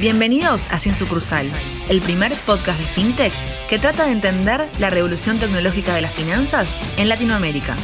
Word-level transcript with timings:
Bienvenidos 0.00 0.64
a 0.70 0.78
Sin 0.78 0.94
Sucursal, 0.94 1.44
el 1.88 2.00
primer 2.00 2.32
podcast 2.46 2.78
de 2.78 2.86
FinTech 2.86 3.32
que 3.68 3.80
trata 3.80 4.06
de 4.06 4.12
entender 4.12 4.68
la 4.78 4.90
revolución 4.90 5.40
tecnológica 5.40 5.92
de 5.92 6.02
las 6.02 6.14
finanzas 6.14 6.78
en 6.98 7.08
Latinoamérica. 7.08 7.76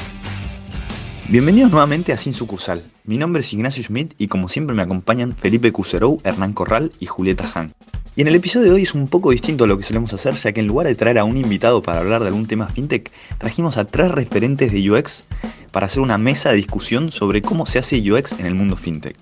Bienvenidos 1.28 1.72
nuevamente 1.72 2.12
a 2.12 2.16
Sin 2.16 2.32
Sucursal. 2.32 2.84
Mi 3.02 3.18
nombre 3.18 3.40
es 3.40 3.52
Ignacio 3.52 3.82
Schmidt 3.82 4.14
y 4.16 4.28
como 4.28 4.48
siempre 4.48 4.76
me 4.76 4.82
acompañan 4.82 5.34
Felipe 5.34 5.72
Cuserou, 5.72 6.20
Hernán 6.22 6.52
Corral 6.52 6.92
y 7.00 7.06
Julieta 7.06 7.50
Han. 7.52 7.72
Y 8.14 8.20
en 8.20 8.28
el 8.28 8.36
episodio 8.36 8.66
de 8.66 8.74
hoy 8.74 8.82
es 8.82 8.94
un 8.94 9.08
poco 9.08 9.32
distinto 9.32 9.64
a 9.64 9.66
lo 9.66 9.76
que 9.76 9.82
solemos 9.82 10.12
hacer, 10.12 10.34
ya 10.34 10.52
que 10.52 10.60
en 10.60 10.68
lugar 10.68 10.86
de 10.86 10.94
traer 10.94 11.18
a 11.18 11.24
un 11.24 11.36
invitado 11.36 11.82
para 11.82 11.98
hablar 11.98 12.20
de 12.20 12.28
algún 12.28 12.46
tema 12.46 12.68
fintech, 12.68 13.10
trajimos 13.38 13.76
a 13.76 13.86
tres 13.86 14.12
referentes 14.12 14.70
de 14.70 14.88
UX 14.88 15.24
para 15.72 15.86
hacer 15.86 16.00
una 16.00 16.16
mesa 16.16 16.50
de 16.50 16.56
discusión 16.56 17.10
sobre 17.10 17.42
cómo 17.42 17.66
se 17.66 17.80
hace 17.80 17.98
UX 18.08 18.38
en 18.38 18.46
el 18.46 18.54
mundo 18.54 18.76
fintech. 18.76 19.16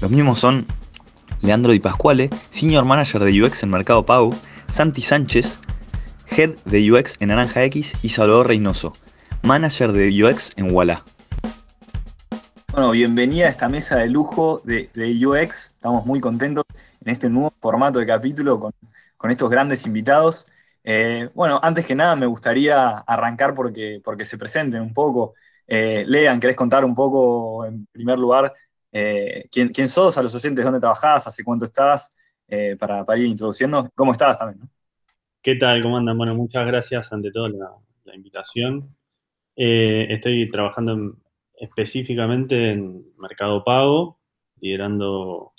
Los 0.00 0.12
mismos 0.12 0.38
son 0.38 0.66
Leandro 1.44 1.72
Di 1.72 1.78
Pasquale, 1.80 2.30
Senior 2.48 2.86
Manager 2.86 3.22
de 3.22 3.42
UX 3.42 3.62
en 3.62 3.70
Mercado 3.70 4.06
Pago, 4.06 4.30
Santi 4.70 5.02
Sánchez, 5.02 5.58
Head 6.30 6.56
de 6.64 6.90
UX 6.90 7.16
en 7.20 7.28
Naranja 7.28 7.62
X 7.64 7.92
y 8.02 8.08
Salvador 8.08 8.48
Reynoso, 8.48 8.94
Manager 9.42 9.92
de 9.92 10.24
UX 10.24 10.52
en 10.56 10.74
Walla. 10.74 11.04
Bueno, 12.72 12.92
bienvenida 12.92 13.46
a 13.46 13.50
esta 13.50 13.68
mesa 13.68 13.96
de 13.98 14.08
lujo 14.08 14.62
de, 14.64 14.88
UX. 14.96 15.74
Estamos 15.74 16.06
muy 16.06 16.18
contentos 16.18 16.64
en 17.04 17.12
este 17.12 17.28
nuevo 17.28 17.52
formato 17.60 17.98
de 17.98 18.06
capítulo 18.06 18.58
con, 18.58 18.72
estos 19.30 19.50
grandes 19.50 19.86
invitados. 19.86 20.46
Eh, 20.82 21.28
bueno, 21.34 21.60
antes 21.62 21.84
que 21.84 21.94
nada 21.94 22.16
me 22.16 22.26
gustaría 22.26 22.88
arrancar 22.98 23.54
porque, 23.54 24.00
porque 24.02 24.24
se 24.24 24.38
presenten 24.38 24.80
un 24.80 24.94
poco. 24.94 25.34
Eh, 25.66 26.04
Lean, 26.06 26.40
¿querés 26.40 26.56
contar 26.56 26.86
un 26.86 26.94
poco 26.94 27.66
en 27.66 27.86
primer 27.92 28.18
lugar 28.18 28.52
eh, 28.96 29.48
¿quién, 29.50 29.88
sos, 29.88 30.16
a 30.16 30.22
los 30.22 30.32
docentes, 30.32 30.64
dónde 30.64 30.78
trabajás, 30.78 31.26
hace 31.26 31.42
cuánto 31.42 31.64
estás, 31.64 32.16
eh, 32.46 32.76
para, 32.78 33.04
ir 33.18 33.26
introduciendo. 33.26 33.90
¿Cómo 33.96 34.12
estás 34.12 34.38
también? 34.38 34.70
¿Qué 35.42 35.56
tal? 35.56 35.82
¿Cómo 35.82 35.96
andan? 35.96 36.16
Bueno, 36.16 36.36
muchas 36.36 36.64
gracias 36.64 37.12
ante 37.12 37.32
todo 37.32 37.48
la, 37.48 38.14
invitación. 38.14 38.94
Eh, 39.56 40.06
estoy 40.10 40.48
trabajando 40.48 41.16
específicamente 41.56 42.70
en 42.70 43.04
Mercado 43.18 43.64
Pago, 43.64 44.20
liderando 44.60 45.52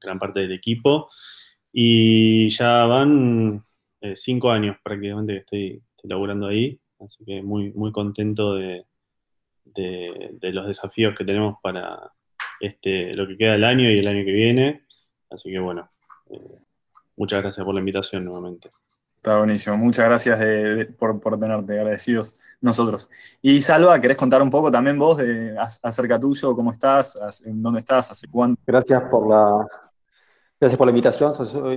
gran 0.00 0.20
parte 0.20 0.40
del 0.40 0.52
equipo. 0.52 1.10
Y 1.72 2.48
ya 2.50 2.84
van 2.84 3.64
cinco 4.14 4.52
años 4.52 4.76
prácticamente 4.84 5.32
que 5.32 5.38
estoy, 5.40 5.82
estoy, 5.96 6.10
laburando 6.10 6.46
ahí, 6.46 6.78
así 7.00 7.24
que 7.24 7.42
muy, 7.42 7.72
muy 7.72 7.90
contento 7.90 8.54
de, 8.54 8.86
de, 9.74 10.52
los 10.52 10.66
desafíos 10.66 11.14
que 11.16 11.24
tenemos 11.24 11.56
para 11.62 12.12
este, 12.60 13.14
lo 13.14 13.26
que 13.26 13.36
queda 13.36 13.52
del 13.52 13.64
año 13.64 13.90
y 13.90 13.98
el 13.98 14.08
año 14.08 14.24
que 14.24 14.32
viene. 14.32 14.84
Así 15.30 15.50
que 15.50 15.58
bueno, 15.58 15.90
eh, 16.30 16.58
muchas 17.16 17.42
gracias 17.42 17.64
por 17.64 17.74
la 17.74 17.80
invitación 17.80 18.24
nuevamente. 18.24 18.70
Está 19.24 19.38
buenísimo, 19.38 19.78
muchas 19.78 20.04
gracias 20.04 20.38
por, 20.98 21.40
tenerte, 21.40 21.78
agradecidos 21.78 22.34
nosotros. 22.60 23.08
Y 23.40 23.58
Salva, 23.62 23.98
¿querés 23.98 24.18
contar 24.18 24.42
un 24.42 24.50
poco 24.50 24.70
también 24.70 24.98
vos 24.98 25.16
de, 25.16 25.56
acerca 25.82 26.20
tuyo, 26.20 26.54
cómo 26.54 26.70
estás, 26.70 27.42
en 27.46 27.62
dónde 27.62 27.80
estás, 27.80 28.10
hace 28.10 28.28
cuánto? 28.28 28.60
Gracias 28.66 29.02
por 29.10 29.26
la, 29.26 29.66
gracias 30.60 30.76
por 30.76 30.86
la 30.86 30.90
invitación, 30.90 31.32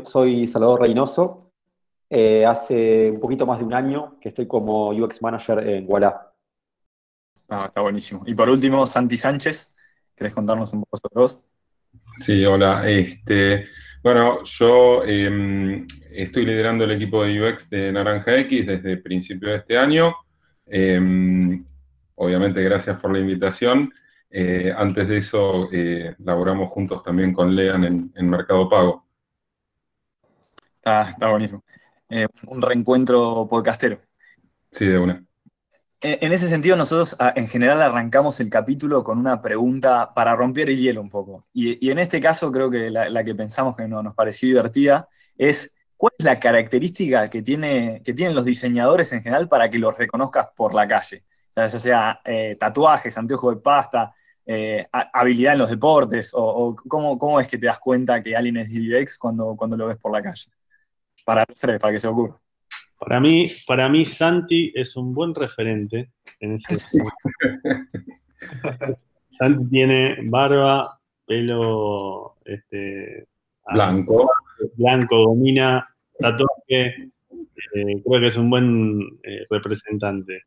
soy, 0.06 0.46
Salvador 0.48 0.82
Reynoso. 0.82 1.52
Eh, 2.10 2.46
hace 2.46 3.12
un 3.12 3.22
poquito 3.22 3.46
más 3.46 3.60
de 3.60 3.66
un 3.66 3.74
año 3.74 4.18
que 4.20 4.28
estoy 4.28 4.46
como 4.46 4.90
UX 4.90 5.22
Manager 5.22 5.60
en 5.60 5.86
Walla. 5.88 6.28
Ah, 7.50 7.66
está 7.68 7.82
buenísimo. 7.82 8.24
Y 8.26 8.34
por 8.34 8.50
último, 8.50 8.86
Santi 8.86 9.18
Sánchez, 9.18 9.74
¿querés 10.16 10.34
contarnos 10.34 10.74
un 10.74 10.82
poco 10.82 10.98
sobre 10.98 11.22
vos? 11.22 11.44
Sí, 12.18 12.46
hola. 12.46 12.90
Este, 12.90 13.68
bueno, 14.04 14.44
yo 14.44 15.04
em, 15.06 15.88
estoy 16.12 16.46
liderando 16.46 16.84
el 16.84 16.92
equipo 16.92 17.24
de 17.24 17.42
UX 17.42 17.70
de 17.70 17.92
Naranja 17.92 18.38
X 18.40 18.66
desde 18.68 18.98
principio 18.98 19.50
de 19.50 19.58
este 19.58 19.78
año. 19.78 20.14
Em, 20.66 21.66
obviamente, 22.16 22.62
gracias 22.64 23.00
por 23.00 23.14
la 23.14 23.20
invitación. 23.20 23.94
Eh, 24.30 24.74
antes 24.76 25.08
de 25.08 25.18
eso, 25.18 25.70
eh, 25.72 26.16
laboramos 26.20 26.70
juntos 26.72 27.02
también 27.02 27.34
con 27.34 27.56
Lean 27.56 28.12
en, 28.14 28.30
Mercado 28.30 28.70
Pago. 28.70 29.06
Está, 30.76 31.12
está 31.12 31.30
buenísimo. 31.30 31.64
Eh, 32.10 32.28
un 32.46 32.62
reencuentro 32.62 33.48
podcastero. 33.50 34.02
Sí, 34.72 34.86
de 34.86 34.98
una. 34.98 35.27
En 36.00 36.32
ese 36.32 36.48
sentido, 36.48 36.76
nosotros 36.76 37.16
ah, 37.18 37.34
en 37.36 37.48
general 37.48 37.82
arrancamos 37.82 38.40
el 38.40 38.52
capítulo 38.52 39.04
con 39.04 39.18
una 39.18 39.42
pregunta 39.42 40.14
para 40.14 40.36
romper 40.36 40.70
el 40.70 40.78
hielo 40.78 41.02
un 41.02 41.10
poco. 41.10 41.46
Y, 41.54 41.90
en 41.90 41.98
este 41.98 42.22
caso 42.22 42.52
creo 42.52 42.70
que 42.70 42.92
la, 42.92 43.24
que 43.24 43.34
pensamos 43.34 43.76
que 43.76 43.88
no, 43.88 44.04
nos 44.04 44.14
pareció 44.14 44.50
divertida 44.50 45.08
es 45.38 45.74
cuál 45.96 46.14
es 46.20 46.26
la 46.26 46.40
característica 46.40 47.30
que, 47.32 47.42
tiene, 47.42 48.02
que 48.06 48.14
tienen 48.14 48.36
los 48.36 48.46
diseñadores 48.46 49.12
en 49.14 49.24
general 49.24 49.50
para 49.50 49.70
que 49.72 49.80
los 49.80 49.98
reconozcas 49.98 50.50
por 50.56 50.76
la 50.76 50.88
calle. 50.88 51.24
ya 51.56 51.68
sea 51.68 52.22
eh, 52.26 52.56
tatuajes, 52.60 53.18
anteojos 53.18 53.56
de 53.56 53.62
pasta, 53.62 54.14
eh, 54.46 54.88
habilidad 54.92 55.54
en 55.54 55.60
los 55.60 55.70
deportes, 55.72 56.32
o, 56.36 56.76
cómo, 56.88 57.40
es 57.40 57.48
que 57.48 57.58
te 57.58 57.66
das 57.66 57.80
cuenta 57.80 58.22
que 58.22 58.36
alguien 58.36 58.58
es 58.58 58.70
DBX 58.72 59.18
cuando, 59.18 59.56
cuando 59.58 59.76
lo 59.76 59.88
ves 59.88 59.98
por 59.98 60.12
la 60.12 60.22
calle. 60.22 60.52
Para, 61.26 61.46
para 61.80 61.92
que 61.94 62.00
se 62.00 62.08
ocurra. 62.08 62.40
Para 63.00 63.20
mí, 63.20 63.50
para 63.68 63.90
mí, 63.90 64.06
Santi 64.06 64.72
es 64.76 64.96
un 64.96 65.14
buen 65.14 65.36
referente 65.36 66.12
en 66.40 66.54
ese 66.54 66.76
Santi 69.30 69.70
tiene 69.70 70.18
barba, 70.24 71.00
pelo 71.26 72.38
este, 72.46 73.28
blanco, 73.72 74.30
blanco, 74.76 75.18
domina, 75.18 75.88
tatuaje. 76.20 77.12
Eh, 77.74 78.04
creo 78.06 78.22
que 78.22 78.28
es 78.28 78.38
un 78.38 78.50
buen 78.50 79.00
eh, 79.24 79.46
representante. 79.50 80.44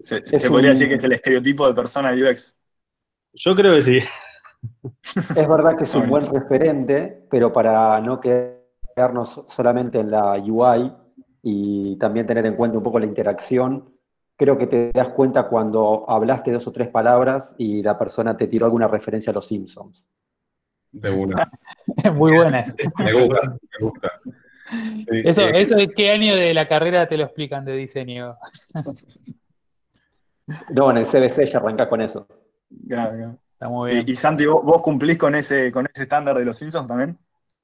¿Se, 0.00 0.20
podría 0.48 0.70
decir 0.70 0.88
que 0.88 0.94
es 0.94 1.04
el 1.04 1.12
estereotipo 1.12 1.66
de 1.66 1.74
persona 1.74 2.12
de 2.12 2.30
UX? 2.30 2.56
Yo 3.34 3.54
creo 3.54 3.74
que 3.74 3.82
sí. 3.82 3.98
Es 5.36 5.48
verdad 5.48 5.76
que 5.76 5.84
es 5.84 5.94
un 5.94 6.08
buen 6.08 6.26
referente, 6.26 7.26
pero 7.30 7.52
para 7.52 8.00
no 8.00 8.20
quedarnos 8.20 9.44
solamente 9.48 10.00
en 10.00 10.10
la 10.10 10.34
UI, 10.34 10.92
y 11.42 11.96
también 11.96 12.26
tener 12.26 12.46
en 12.46 12.54
cuenta 12.54 12.78
un 12.78 12.84
poco 12.84 12.98
la 12.98 13.06
interacción. 13.06 13.92
Creo 14.36 14.56
que 14.56 14.66
te 14.66 14.90
das 14.92 15.10
cuenta 15.10 15.48
cuando 15.48 16.08
hablaste 16.08 16.52
dos 16.52 16.66
o 16.66 16.72
tres 16.72 16.88
palabras 16.88 17.54
y 17.58 17.82
la 17.82 17.98
persona 17.98 18.36
te 18.36 18.46
tiró 18.46 18.66
alguna 18.66 18.88
referencia 18.88 19.30
a 19.30 19.34
los 19.34 19.46
Simpsons. 19.46 20.08
De 20.92 21.10
una. 21.10 21.50
Muy 22.14 22.34
buena. 22.34 22.64
me 22.98 23.12
gusta, 23.12 23.56
me 23.78 23.86
gusta. 23.86 24.12
eso, 25.24 25.42
eh, 25.42 25.60
eso 25.60 25.76
es 25.78 25.94
qué 25.94 26.10
año 26.10 26.34
de 26.36 26.54
la 26.54 26.68
carrera 26.68 27.06
te 27.08 27.16
lo 27.16 27.24
explican 27.24 27.64
de 27.64 27.76
diseño. 27.76 28.36
no, 30.74 30.90
en 30.90 30.96
el 30.98 31.06
CBC 31.06 31.44
ya 31.44 31.58
arranca 31.58 31.88
con 31.88 32.00
eso. 32.00 32.26
Está 32.70 33.68
muy 33.68 33.90
bien. 33.92 34.04
Y, 34.06 34.14
Santi, 34.14 34.46
¿vos, 34.46 34.82
cumplís 34.82 35.18
con 35.18 35.34
ese, 35.34 35.70
con 35.72 35.86
ese 35.92 36.02
estándar 36.02 36.36
de 36.38 36.44
los 36.44 36.56
Simpsons 36.56 36.88
también? 36.88 37.18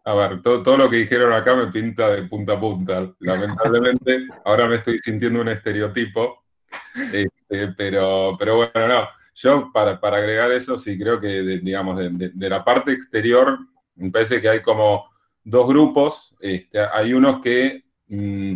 A 0.08 0.14
ver, 0.14 0.40
todo, 0.40 0.78
lo 0.78 0.88
que 0.88 0.96
dijeron 0.96 1.34
acá 1.34 1.54
me 1.54 1.66
pinta 1.66 2.08
de 2.08 2.22
punta 2.22 2.54
a 2.54 2.58
punta. 2.60 3.14
Lamentablemente, 3.20 4.26
ahora 4.46 4.66
me 4.66 4.76
estoy 4.76 4.96
sintiendo 5.00 5.42
un 5.42 5.48
estereotipo. 5.48 6.44
Este, 7.12 7.74
pero, 7.76 8.34
pero 8.38 8.56
bueno, 8.56 8.88
no. 8.88 9.08
Yo, 9.34 9.70
para, 9.70 10.00
agregar 10.00 10.50
eso, 10.50 10.78
sí 10.78 10.98
creo 10.98 11.20
que, 11.20 11.42
digamos, 11.62 11.98
de, 11.98 12.48
la 12.48 12.64
parte 12.64 12.92
exterior, 12.92 13.58
me 13.96 14.10
parece 14.10 14.40
que 14.40 14.48
hay 14.48 14.62
como 14.62 15.10
dos 15.44 15.68
grupos. 15.68 16.34
Este, 16.40 16.80
hay 16.80 17.12
unos 17.12 17.42
que 17.42 17.84
mm, 18.06 18.54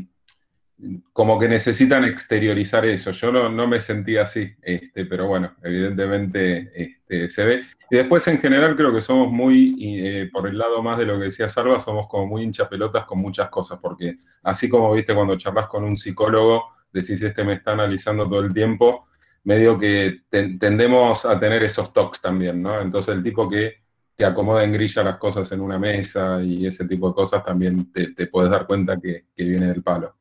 como 1.12 1.38
que 1.38 1.48
necesitan 1.48 2.04
exteriorizar 2.04 2.84
eso. 2.86 3.10
Yo 3.12 3.30
no, 3.32 3.66
me 3.66 3.80
sentía 3.80 4.22
así, 4.22 4.52
este, 4.62 5.06
pero 5.06 5.26
bueno, 5.26 5.54
evidentemente 5.62 6.70
este, 6.74 7.28
se 7.28 7.44
ve. 7.44 7.62
Y 7.90 7.96
después 7.96 8.26
en 8.28 8.38
general 8.38 8.74
creo 8.74 8.92
que 8.92 9.00
somos 9.00 9.30
muy, 9.30 9.76
eh, 9.80 10.30
por 10.32 10.48
el 10.48 10.58
lado 10.58 10.82
más 10.82 10.98
de 10.98 11.06
lo 11.06 11.18
que 11.18 11.26
decía 11.26 11.48
Salva, 11.48 11.78
somos 11.78 12.08
como 12.08 12.26
muy 12.26 12.42
hinchapelotas 12.42 13.04
con 13.04 13.18
muchas 13.18 13.48
cosas, 13.48 13.78
porque 13.80 14.16
así 14.42 14.68
como 14.68 14.92
viste 14.94 15.14
cuando 15.14 15.36
charlas 15.36 15.68
con 15.68 15.84
un 15.84 15.96
psicólogo, 15.96 16.64
decís, 16.92 17.22
este 17.22 17.44
me 17.44 17.54
está 17.54 17.72
analizando 17.72 18.28
todo 18.28 18.40
el 18.40 18.52
tiempo, 18.52 19.06
medio 19.44 19.78
que 19.78 20.22
tendemos 20.30 21.24
a 21.24 21.38
tener 21.38 21.62
esos 21.62 21.92
talks 21.92 22.20
también, 22.20 22.62
¿no? 22.62 22.80
Entonces 22.80 23.14
el 23.14 23.22
tipo 23.22 23.48
que 23.48 23.82
te 24.16 24.24
acomoda 24.24 24.64
en 24.64 24.72
grilla 24.72 25.02
las 25.02 25.18
cosas 25.18 25.50
en 25.52 25.60
una 25.60 25.78
mesa 25.78 26.42
y 26.42 26.66
ese 26.66 26.86
tipo 26.86 27.08
de 27.08 27.14
cosas 27.14 27.42
también 27.42 27.90
te, 27.92 28.26
puedes 28.26 28.50
dar 28.50 28.66
cuenta 28.66 28.98
que 29.00 29.24
viene 29.36 29.66
del 29.66 29.82
palo. 29.82 30.16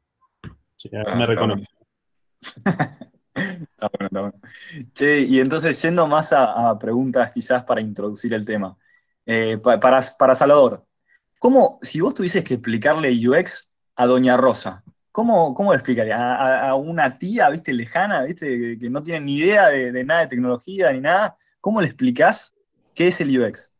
Ah, 1.06 1.16
me 1.16 1.25
reconozco. 1.25 1.66
está 3.33 3.89
bueno, 3.98 4.06
está 4.06 4.22
bueno. 4.22 4.33
y 5.00 5.39
entonces, 5.39 5.81
yendo 5.81 6.07
más 6.07 6.33
a, 6.33 6.78
preguntas 6.80 7.31
quizás 7.31 7.63
para 7.63 7.81
introducir 7.81 8.33
el 8.33 8.45
tema. 8.45 8.78
Eh, 9.25 9.57
para, 9.57 10.01
para 10.18 10.36
Salvador, 10.36 10.86
¿cómo, 11.39 11.80
si 11.81 12.01
vos 12.01 12.13
tuvieses 12.13 12.44
que 12.44 12.56
explicarle 12.56 13.12
UX 13.28 13.69
a 13.95 14.06
Doña 14.07 14.36
Rosa, 14.36 14.83
¿cómo, 15.12 15.54
cómo 15.54 15.72
le 15.72 15.78
explicaría? 15.78 16.68
A, 16.69 16.75
una 16.75 17.18
tía, 17.18 17.50
viste, 17.50 17.74
lejana, 17.74 18.24
viste, 18.24 18.78
que, 18.78 18.89
no 18.89 19.04
tiene 19.04 19.22
ni 19.22 19.38
idea 19.38 19.68
de, 19.68 20.04
nada 20.04 20.22
de 20.22 20.28
tecnología 20.28 20.92
ni 20.92 21.01
nada, 21.01 21.38
¿cómo 21.60 21.81
le 21.81 21.88
explicás 21.88 22.56
qué 22.95 23.10
es 23.10 23.22
el 23.22 23.39
UX? 23.39 23.72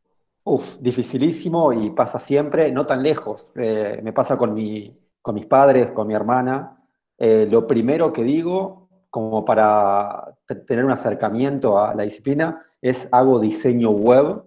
Uf, 0.44 0.78
dificilísimo 0.80 1.72
y 1.74 1.92
pasa 1.92 2.18
siempre, 2.18 2.72
no 2.72 2.86
tan 2.86 3.04
lejos. 3.04 3.52
Eh, 3.56 4.00
me 4.04 4.12
pasa 4.12 4.38
con, 4.38 4.54
mi, 4.54 4.98
con 5.22 5.36
mis 5.36 5.46
padres, 5.46 5.92
con 5.92 6.08
mi 6.08 6.16
hermana. 6.16 6.81
Eh, 7.24 7.48
lo 7.52 7.68
primero 7.68 8.12
que 8.12 8.24
digo, 8.24 8.90
como 9.12 9.46
para 9.46 10.36
tener 10.66 10.84
un 10.84 10.90
acercamiento 10.90 11.78
a 11.78 11.94
la 11.94 12.02
disciplina, 12.02 12.66
es 12.82 13.08
hago 13.12 13.38
diseño 13.38 13.92
web, 13.92 14.42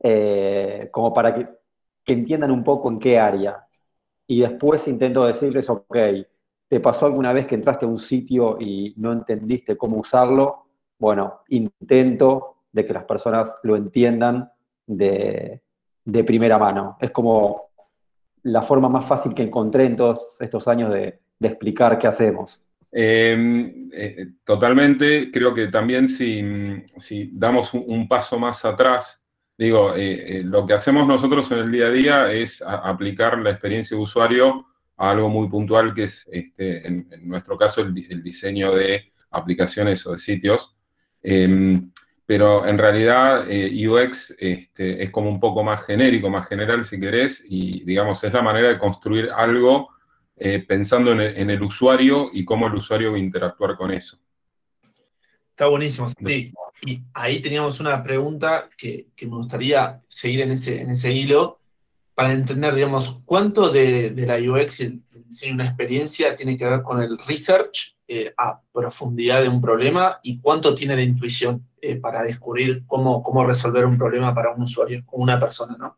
eh, 0.00 0.90
como 0.92 1.14
para 1.14 1.34
que, 1.34 1.48
entiendan 2.04 2.50
un 2.50 2.62
poco 2.62 2.90
en 2.90 2.98
qué 2.98 3.18
área. 3.18 3.66
Y 4.26 4.40
después 4.40 4.86
intento 4.88 5.24
decirles, 5.24 5.70
ok, 5.70 5.96
¿te 6.68 6.80
pasó 6.80 7.06
alguna 7.06 7.32
vez 7.32 7.46
que 7.46 7.54
entraste 7.54 7.86
a 7.86 7.88
un 7.88 7.98
sitio 7.98 8.60
y 8.60 8.92
no 8.98 9.12
entendiste 9.12 9.78
cómo 9.78 9.96
usarlo? 9.96 10.66
Bueno, 10.98 11.40
intento 11.48 12.56
de 12.72 12.84
que 12.84 12.92
las 12.92 13.04
personas 13.04 13.56
lo 13.62 13.74
entiendan 13.74 14.52
de, 14.86 15.62
primera 16.26 16.58
mano. 16.58 16.98
Es 17.00 17.10
como 17.10 17.70
la 18.42 18.60
forma 18.60 18.90
más 18.90 19.06
fácil 19.06 19.32
que 19.32 19.44
encontré 19.44 19.86
en 19.86 19.96
todos 19.96 20.36
estos 20.40 20.68
años 20.68 20.92
de, 20.92 21.20
explicar 21.48 21.98
qué 21.98 22.06
hacemos. 22.06 22.62
Em, 22.92 23.88
eh, 23.92 24.26
totalmente, 24.44 25.30
creo 25.30 25.54
que 25.54 25.68
también 25.68 26.08
si, 26.08 26.80
damos 27.32 27.72
un, 27.74 28.08
paso 28.08 28.38
más 28.38 28.64
atrás, 28.64 29.24
digo, 29.56 29.94
eh, 29.94 30.38
eh, 30.38 30.42
lo 30.44 30.66
que 30.66 30.74
hacemos 30.74 31.06
nosotros 31.06 31.50
en 31.52 31.58
el 31.58 31.70
día 31.70 31.86
a 31.86 31.90
día 31.90 32.32
es 32.32 32.62
aplicar 32.62 33.38
la 33.38 33.50
experiencia 33.50 33.96
de 33.96 34.02
usuario 34.02 34.66
a 34.96 35.10
algo 35.10 35.28
muy 35.28 35.48
puntual 35.48 35.94
que 35.94 36.04
es, 36.04 36.28
este, 36.30 36.86
en, 36.86 37.08
nuestro 37.22 37.56
caso, 37.56 37.80
el, 37.80 38.22
diseño 38.22 38.74
de 38.74 39.12
aplicaciones 39.30 40.06
o 40.06 40.12
de 40.12 40.18
sitios. 40.18 40.76
Em, 41.22 41.90
pero 42.30 42.64
en 42.64 42.78
realidad 42.78 43.44
eh, 43.50 43.88
UX 43.88 44.36
este, 44.38 45.02
es 45.02 45.10
como 45.10 45.28
un 45.28 45.40
poco 45.40 45.64
más 45.64 45.84
genérico, 45.84 46.30
más 46.30 46.46
general 46.46 46.84
si 46.84 47.00
querés, 47.00 47.42
y 47.44 47.82
digamos, 47.84 48.22
es 48.22 48.32
la 48.32 48.40
manera 48.40 48.68
de 48.68 48.78
construir 48.78 49.30
algo 49.34 49.88
eh, 50.42 50.64
pensando 50.66 51.12
en 51.12 51.50
el, 51.50 51.62
usuario 51.62 52.30
y 52.32 52.44
cómo 52.44 52.66
el 52.66 52.74
usuario 52.74 53.12
va 53.12 53.18
a 53.18 53.20
interactuar 53.20 53.76
con 53.76 53.90
eso. 53.92 54.18
Está 55.50 55.66
buenísimo, 55.66 56.08
sí. 56.08 56.52
Y 56.82 57.02
ahí 57.12 57.42
teníamos 57.42 57.78
una 57.78 58.02
pregunta 58.02 58.70
que, 58.76 59.08
me 59.20 59.36
gustaría 59.36 60.00
seguir 60.08 60.40
en 60.40 60.52
ese, 60.52 60.80
en 60.80 60.90
ese 60.90 61.12
hilo 61.12 61.60
para 62.14 62.32
entender, 62.32 62.74
digamos, 62.74 63.20
cuánto 63.26 63.68
de, 63.68 64.14
la 64.16 64.38
UX 64.38 64.80
y 64.80 64.84
el 64.84 65.02
diseño 65.26 65.50
de 65.50 65.54
una 65.56 65.66
experiencia 65.66 66.34
tiene 66.34 66.56
que 66.56 66.64
ver 66.64 66.82
con 66.82 67.02
el 67.02 67.18
research 67.18 67.96
eh, 68.08 68.32
a 68.38 68.60
profundidad 68.72 69.42
de 69.42 69.48
un 69.48 69.60
problema 69.60 70.20
y 70.22 70.40
cuánto 70.40 70.74
tiene 70.74 70.96
de 70.96 71.02
intuición. 71.02 71.66
Eh, 71.82 71.96
para 71.96 72.22
descubrir 72.22 72.82
cómo, 72.86 73.22
cómo 73.22 73.46
resolver 73.46 73.86
un 73.86 73.96
problema 73.96 74.34
para 74.34 74.52
un 74.52 74.62
usuario 74.62 75.02
o 75.06 75.22
una 75.22 75.40
persona, 75.40 75.76
¿no? 75.78 75.96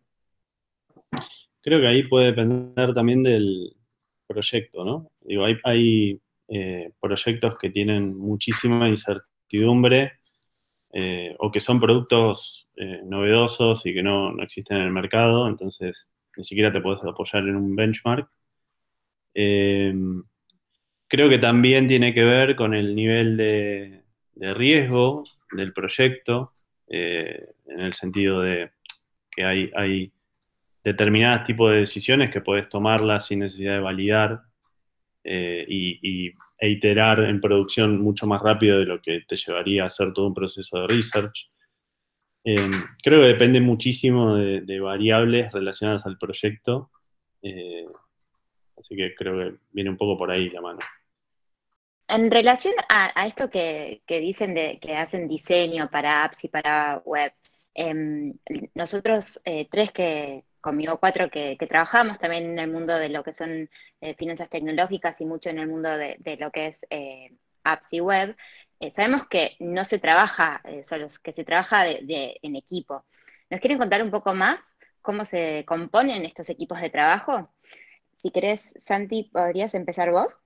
Creo 1.60 1.80
que 1.80 1.88
ahí 1.88 2.04
puede 2.04 2.26
depender 2.26 2.94
también 2.94 3.24
del 3.24 3.74
proyecto, 4.32 4.84
¿no? 4.84 5.10
Digo, 5.20 5.44
hay, 5.64 6.20
eh, 6.48 6.90
proyectos 7.00 7.58
que 7.58 7.70
tienen 7.70 8.16
muchísima 8.16 8.88
incertidumbre 8.88 10.18
eh, 10.92 11.34
o 11.38 11.50
que 11.50 11.60
son 11.60 11.80
productos 11.80 12.68
novedosos 13.04 13.86
y 13.86 13.94
que 13.94 14.02
no, 14.02 14.42
existen 14.42 14.78
en 14.78 14.84
el 14.84 14.92
mercado, 14.92 15.48
entonces 15.48 16.08
ni 16.36 16.44
siquiera 16.44 16.72
te 16.72 16.80
puedes 16.80 17.02
apoyar 17.04 17.44
en 17.44 17.56
un 17.56 17.76
benchmark. 17.76 18.28
creo 19.32 21.28
que 21.28 21.38
también 21.38 21.86
tiene 21.86 22.12
que 22.12 22.24
ver 22.24 22.56
con 22.56 22.74
el 22.74 22.94
nivel 22.94 23.36
de, 23.36 24.02
de 24.34 24.54
riesgo 24.54 25.24
del 25.52 25.72
proyecto, 25.72 26.52
eh, 26.88 27.54
en 27.66 27.80
el 27.80 27.94
sentido 27.94 28.40
de 28.40 28.70
que 29.30 29.44
hay, 29.44 29.70
hay 29.74 30.12
determinados 30.82 31.46
tipos 31.46 31.70
de 31.70 31.78
decisiones 31.78 32.30
que 32.30 32.40
puedes 32.40 32.68
tomarlas 32.68 33.26
sin 33.26 33.40
necesidad 33.40 33.74
de 33.74 33.80
validar 33.80 34.42
eh, 35.24 35.64
y, 35.68 36.32
e 36.58 36.68
iterar 36.68 37.20
en 37.20 37.40
producción 37.40 38.00
mucho 38.00 38.26
más 38.26 38.42
rápido 38.42 38.78
de 38.78 38.86
lo 38.86 39.00
que 39.00 39.22
te 39.26 39.36
llevaría 39.36 39.82
a 39.82 39.86
hacer 39.86 40.12
todo 40.12 40.26
un 40.26 40.34
proceso 40.34 40.80
de 40.80 40.86
research. 40.88 41.50
Eh, 42.44 42.70
creo 43.02 43.20
que 43.20 43.28
depende 43.28 43.60
muchísimo 43.60 44.36
de, 44.36 44.80
variables 44.80 45.52
relacionadas 45.52 46.06
al 46.06 46.18
proyecto, 46.18 46.90
así 48.76 48.96
que 48.96 49.14
creo 49.14 49.36
que 49.36 49.54
viene 49.70 49.90
un 49.90 49.96
poco 49.96 50.18
por 50.18 50.30
ahí 50.30 50.50
la 50.50 50.60
mano. 50.60 50.80
En 52.12 52.30
relación 52.30 52.74
a, 52.90 53.26
esto 53.26 53.48
que, 53.48 54.02
dicen 54.06 54.52
de 54.52 54.78
que 54.80 54.94
hacen 54.96 55.28
diseño 55.28 55.88
para 55.90 56.24
apps 56.24 56.44
y 56.44 56.48
para 56.48 57.00
web, 57.06 57.32
em, 57.72 58.34
nosotros 58.74 59.40
eh, 59.46 59.66
tres 59.70 59.92
que, 59.92 60.44
conmigo 60.62 60.98
cuatro 60.98 61.30
que, 61.30 61.58
trabajamos 61.68 62.18
también 62.18 62.44
en 62.44 62.58
el 62.58 62.70
mundo 62.70 62.96
de 62.96 63.10
lo 63.10 63.22
que 63.22 63.34
son 63.34 63.68
eh, 64.00 64.14
finanzas 64.14 64.48
tecnológicas 64.48 65.20
y 65.20 65.26
mucho 65.26 65.50
en 65.50 65.58
el 65.58 65.68
mundo 65.68 65.90
de, 65.90 66.36
lo 66.40 66.50
que 66.50 66.68
es 66.68 66.86
eh, 66.88 67.32
apps 67.64 67.92
y 67.92 68.00
web, 68.00 68.34
sabemos 68.94 69.28
que 69.28 69.56
no 69.60 69.84
se 69.84 69.98
trabaja 69.98 70.60
solo, 70.82 71.06
que 71.22 71.32
se 71.32 71.44
trabaja 71.44 71.86
en 71.86 72.56
equipo. 72.56 73.04
¿Nos 73.50 73.60
quieren 73.60 73.78
contar 73.78 74.02
un 74.02 74.10
poco 74.10 74.34
más 74.34 74.74
cómo 75.02 75.26
se 75.26 75.64
componen 75.66 76.24
estos 76.24 76.48
equipos 76.48 76.80
de 76.80 76.90
trabajo? 76.90 77.52
Si 78.14 78.30
querés, 78.30 78.74
Santi, 78.78 79.30
¿podrías 79.32 79.74
empezar 79.74 80.10
vos? 80.10 80.38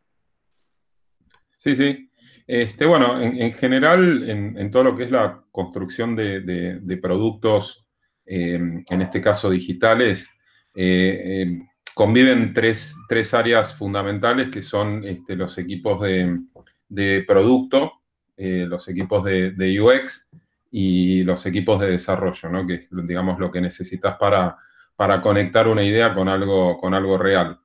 Sí, 1.57 1.77
sí. 1.77 2.11
Este, 2.47 2.87
bueno, 2.87 3.21
en, 3.21 3.53
general, 3.55 4.29
en, 4.29 4.71
todo 4.71 4.85
lo 4.85 4.97
que 4.97 5.05
es 5.05 5.11
la 5.11 5.45
construcción 5.51 6.15
de, 6.15 6.99
productos, 7.03 7.86
en 8.26 9.02
este 9.02 9.20
caso 9.20 9.50
digitales, 9.50 10.28
eh, 10.75 11.43
em, 11.43 11.67
conviven 11.94 12.52
tres, 12.52 12.94
áreas 13.32 13.75
fundamentales 13.75 14.50
que 14.50 14.62
son 14.62 15.02
este, 15.05 15.34
los 15.34 15.56
equipos 15.56 16.02
de, 16.02 17.25
producto, 17.26 17.93
eh, 18.37 18.67
los 18.69 18.87
equipos 18.88 19.25
de, 19.25 19.81
UX 19.81 20.28
y 20.70 21.23
los 21.25 21.46
equipos 21.46 21.81
de 21.81 21.93
desarrollo, 21.93 22.50
¿no? 22.50 22.67
que 22.67 22.75
es, 22.75 22.88
digamos, 22.90 23.38
lo 23.38 23.50
que 23.50 23.62
necesitas 23.62 24.17
para, 24.19 24.58
para 24.94 25.22
conectar 25.22 25.67
una 25.67 25.82
idea 25.82 26.12
con 26.12 26.29
algo, 26.29 26.76
con 26.79 26.93
algo 26.93 27.17
real. 27.17 27.58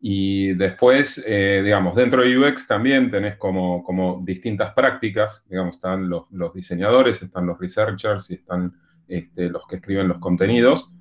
Y 0.00 0.54
después, 0.54 1.22
eh, 1.26 1.60
digamos, 1.62 1.94
dentro 1.94 2.22
de 2.22 2.36
UX 2.36 2.66
también 2.66 3.10
tenés 3.10 3.36
como, 3.36 3.84
como 3.84 4.22
distintas 4.24 4.72
prácticas, 4.72 5.46
digamos, 5.48 5.76
están 5.76 6.08
los, 6.08 6.24
diseñadores, 6.54 7.22
están 7.22 7.46
los 7.46 7.58
researchers 7.58 8.30
y 8.30 8.34
están 8.34 8.74
este, 9.10 9.50
los 9.50 9.66
que 9.66 9.76
escriben 9.76 10.08
los 10.08 10.18
contenidos. 10.18 10.92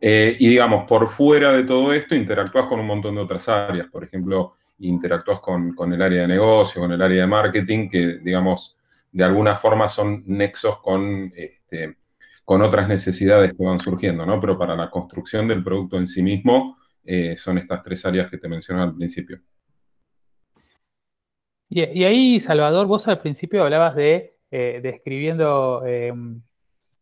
Eh, 0.00 0.36
y 0.38 0.48
digamos, 0.48 0.84
por 0.88 1.08
fuera 1.08 1.52
de 1.52 1.64
todo 1.64 1.92
esto 1.92 2.14
interactúas 2.14 2.66
con 2.66 2.80
un 2.80 2.86
montón 2.86 3.14
de 3.14 3.20
otras 3.20 3.48
áreas, 3.48 3.86
por 3.88 4.04
ejemplo, 4.04 4.54
interactúas 4.78 5.40
con, 5.40 5.74
con 5.74 5.92
el 5.92 6.02
área 6.02 6.22
de 6.22 6.28
negocio, 6.28 6.80
con 6.80 6.92
el 6.92 7.00
área 7.00 7.22
de 7.22 7.26
marketing, 7.26 7.88
que 7.88 8.18
digamos, 8.18 8.76
de 9.12 9.24
alguna 9.24 9.56
forma 9.56 9.88
son 9.88 10.24
nexos 10.26 10.80
con, 10.80 11.30
este, 11.36 11.96
con 12.44 12.62
otras 12.62 12.88
necesidades 12.88 13.52
que 13.52 13.64
van 13.64 13.80
surgiendo, 13.80 14.26
¿no? 14.26 14.40
Pero 14.40 14.58
para 14.58 14.74
la 14.74 14.90
construcción 14.90 15.46
del 15.46 15.62
producto 15.62 15.96
en 15.98 16.08
sí 16.08 16.22
mismo, 16.22 16.76
eh, 17.04 17.36
son 17.36 17.58
estas 17.58 17.82
tres 17.82 18.04
áreas 18.04 18.30
que 18.30 18.38
te 18.38 18.48
mencioné 18.48 18.82
al 18.82 18.94
principio. 18.94 19.40
Y, 21.68 22.04
ahí, 22.04 22.40
Salvador, 22.40 22.86
vos 22.86 23.08
al 23.08 23.20
principio 23.20 23.62
hablabas 23.62 23.96
de 23.96 24.36
eh, 24.50 24.80
describiendo 24.82 25.84
em, 25.84 26.40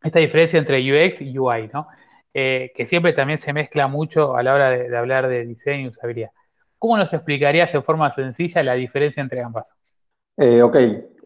esta 0.03 0.19
diferencia 0.19 0.59
entre 0.59 0.79
UX 0.79 1.21
y 1.21 1.39
UI, 1.39 1.69
¿no? 1.73 1.87
Eh, 2.35 2.73
que 2.75 2.87
siempre 2.87 3.13
también 3.13 3.39
se 3.39 3.53
mezcla 3.53 3.89
mucho 3.89 4.37
a 4.37 4.43
la 4.43 4.55
hora 4.55 4.71
de, 4.71 4.97
hablar 4.97 5.29
de 5.29 5.45
diseño 5.45 5.87
y 5.87 5.89
usabilidad. 5.89 6.31
¿Cómo 6.79 6.97
nos 6.97 7.13
explicarías 7.13 7.73
de 7.73 7.83
forma 7.83 8.13
sencilla 8.13 8.63
la 8.63 8.75
diferencia 8.75 9.23
entre 9.23 9.43
ambas? 9.43 9.67
ok, 10.37 10.77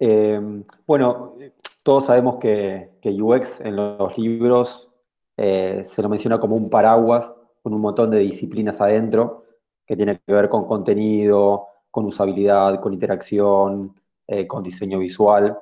em, 0.01 0.65
bueno, 0.87 1.37
todos 1.83 2.07
sabemos 2.07 2.39
que, 2.39 2.91
que, 3.01 3.11
UX 3.11 3.61
en 3.61 3.77
los 3.77 4.19
libros 4.19 4.91
se 5.37 6.03
lo 6.03 6.09
menciona 6.09 6.41
como 6.41 6.57
un 6.57 6.69
paraguas 6.69 7.33
con 7.63 7.73
un 7.73 7.81
montón 7.81 8.11
de 8.11 8.19
disciplinas 8.19 8.81
adentro 8.81 9.47
que 9.87 9.97
tiene 9.97 10.21
que 10.25 10.33
ver 10.33 10.49
con 10.49 10.67
contenido, 10.67 11.69
con 11.91 12.05
usabilidad, 12.07 12.81
con 12.81 12.93
interacción, 12.93 13.95
eh, 14.27 14.47
con 14.47 14.63
diseño 14.63 14.99
visual. 14.99 15.57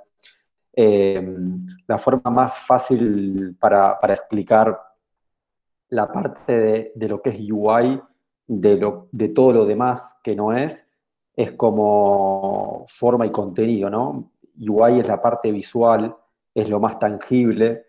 Em, 0.77 1.65
la 1.87 1.99
forma 1.99 2.31
más 2.31 2.59
fácil 2.59 3.57
para, 3.61 3.97
explicar 4.09 4.77
la 5.91 6.11
parte 6.11 6.93
de, 6.97 7.09
lo 7.09 7.23
que 7.23 7.31
es 7.31 7.39
UI, 7.49 8.03
de, 8.47 8.77
lo, 8.77 9.09
de 9.13 9.29
todo 9.29 9.53
lo 9.53 9.67
demás 9.67 10.17
que 10.23 10.35
no 10.35 10.53
es, 10.53 10.85
es 11.37 11.53
como 11.53 12.85
forma 12.89 13.25
y 13.25 13.31
contenido, 13.31 13.89
¿no? 13.89 14.33
UI 14.59 14.99
es 14.99 15.07
la 15.07 15.23
parte 15.23 15.53
visual, 15.53 16.17
es 16.53 16.69
lo 16.69 16.81
más 16.81 16.99
tangible, 16.99 17.87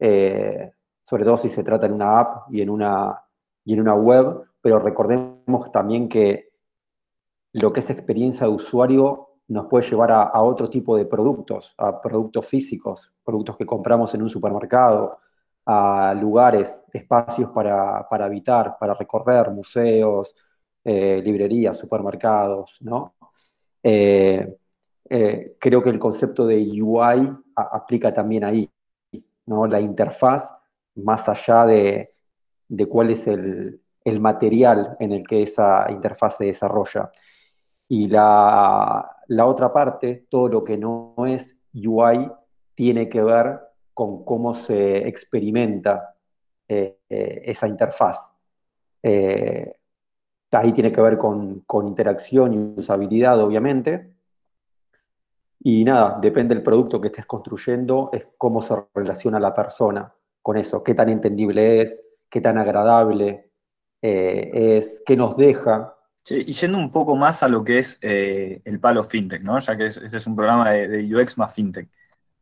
eh, 0.00 0.72
sobre 1.04 1.24
todo 1.24 1.36
si 1.36 1.48
se 1.48 1.62
trata 1.62 1.86
en 1.86 1.92
una 1.92 2.18
app 2.18 2.52
y 2.52 2.60
en 2.60 2.70
una, 2.70 3.22
y 3.64 3.74
en 3.74 3.80
una 3.80 3.94
web, 3.94 4.42
pero 4.60 4.80
recordemos 4.80 5.70
también 5.70 6.08
que 6.08 6.50
lo 7.52 7.72
que 7.72 7.80
es 7.80 7.90
experiencia 7.90 8.48
de 8.48 8.52
usuario 8.52 9.33
nos 9.48 9.66
puede 9.66 9.88
llevar 9.88 10.10
a, 10.12 10.42
otro 10.42 10.68
tipo 10.68 10.96
de 10.96 11.04
productos, 11.06 11.74
a 11.78 12.00
productos 12.00 12.46
físicos, 12.46 13.12
productos 13.24 13.56
que 13.56 13.66
compramos 13.66 14.14
en 14.14 14.22
un 14.22 14.28
supermercado, 14.28 15.18
a 15.66 16.14
lugares, 16.14 16.78
espacios 16.92 17.50
para, 17.50 18.06
habitar, 18.10 18.76
para 18.78 18.94
recorrer, 18.94 19.50
museos, 19.50 20.34
eh, 20.82 21.22
librerías, 21.24 21.78
supermercados, 21.78 22.76
¿no? 22.80 23.14
Eh, 23.82 24.56
eh, 25.08 25.56
creo 25.58 25.82
que 25.82 25.90
el 25.90 25.98
concepto 25.98 26.46
de 26.46 26.82
UI 26.82 27.30
aplica 27.54 28.12
también 28.12 28.44
ahí, 28.44 28.70
¿no? 29.46 29.66
La 29.66 29.80
interfaz, 29.80 30.54
más 30.96 31.28
allá 31.28 31.66
de, 31.66 32.14
cuál 32.88 33.10
es 33.10 33.26
el, 33.26 33.80
material 34.20 34.96
en 35.00 35.12
el 35.12 35.26
que 35.26 35.42
esa 35.42 35.86
interfaz 35.90 36.38
se 36.38 36.46
desarrolla. 36.46 37.10
Y 37.94 38.08
la, 38.08 39.08
la 39.28 39.46
otra 39.46 39.72
parte, 39.72 40.26
todo 40.28 40.48
lo 40.48 40.64
que 40.64 40.76
no 40.76 41.14
es 41.28 41.56
UI, 41.72 42.28
tiene 42.74 43.08
que 43.08 43.22
ver 43.22 43.60
con 43.92 44.24
cómo 44.24 44.52
se 44.52 45.06
experimenta 45.06 46.16
eh, 46.66 46.98
eh, 47.08 47.42
esa 47.44 47.68
interfaz. 47.68 48.32
Eh, 49.00 49.76
ahí 50.50 50.72
tiene 50.72 50.90
que 50.90 51.00
ver 51.00 51.16
con, 51.16 51.64
interacción 51.86 52.52
y 52.52 52.80
usabilidad, 52.80 53.38
obviamente. 53.40 54.12
Y 55.60 55.84
nada, 55.84 56.18
depende 56.20 56.56
del 56.56 56.64
producto 56.64 57.00
que 57.00 57.06
estés 57.06 57.26
construyendo, 57.26 58.10
es 58.12 58.26
cómo 58.36 58.60
se 58.60 58.74
relaciona 58.92 59.38
la 59.38 59.54
persona 59.54 60.12
con 60.42 60.56
eso, 60.56 60.82
qué 60.82 60.94
tan 60.96 61.10
entendible 61.10 61.82
es, 61.82 62.02
qué 62.28 62.40
tan 62.40 62.58
agradable 62.58 63.52
es, 64.02 65.00
qué 65.06 65.16
nos 65.16 65.36
deja. 65.36 65.93
Y 66.28 66.52
yendo 66.52 66.78
un 66.78 66.90
poco 66.90 67.16
más 67.16 67.42
a 67.42 67.48
lo 67.48 67.62
que 67.62 67.78
es 67.78 67.98
el 68.02 68.80
palo 68.80 69.04
fintech, 69.04 69.42
¿no? 69.42 69.58
Ya 69.58 69.76
que 69.76 69.86
ese 69.86 70.16
es 70.16 70.26
un 70.26 70.36
programa 70.36 70.70
de 70.70 71.14
UX 71.14 71.38
más 71.38 71.54
fintech. 71.54 71.88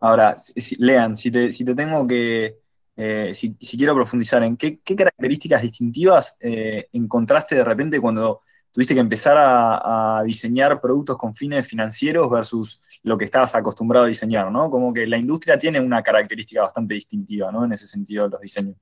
Ahora, 0.03 0.35
lean, 0.79 1.17
si 1.17 1.31
te, 1.31 1.53
tengo 1.77 2.05
que, 2.09 2.59
eh, 2.97 3.31
si, 3.35 3.55
quiero 3.55 3.95
profundizar 3.95 4.43
en 4.43 4.57
qué, 4.57 4.81
características 4.81 5.63
distintivas 5.63 6.37
eh, 6.41 6.89
encontraste 6.93 7.55
de 7.55 7.63
repente 7.63 8.01
cuando 8.01 8.41
tuviste 8.73 8.95
que 8.95 9.01
empezar 9.01 9.37
a, 9.39 10.21
diseñar 10.25 10.81
productos 10.81 11.17
con 11.17 11.37
fines 11.37 11.69
financieros 11.69 12.29
versus 12.29 13.01
lo 13.05 13.17
que 13.17 13.27
estabas 13.27 13.55
acostumbrado 13.55 14.07
a 14.07 14.09
diseñar, 14.09 14.51
¿no? 14.51 14.69
Como 14.71 14.93
que 14.93 15.07
la 15.07 15.19
industria 15.19 15.57
tiene 15.57 15.79
una 15.79 16.03
característica 16.03 16.63
bastante 16.63 16.95
distintiva, 16.95 17.53
¿no? 17.53 17.65
En 17.65 17.73
ese 17.73 17.87
sentido, 17.87 18.27
los 18.29 18.41
diseños. 18.41 18.75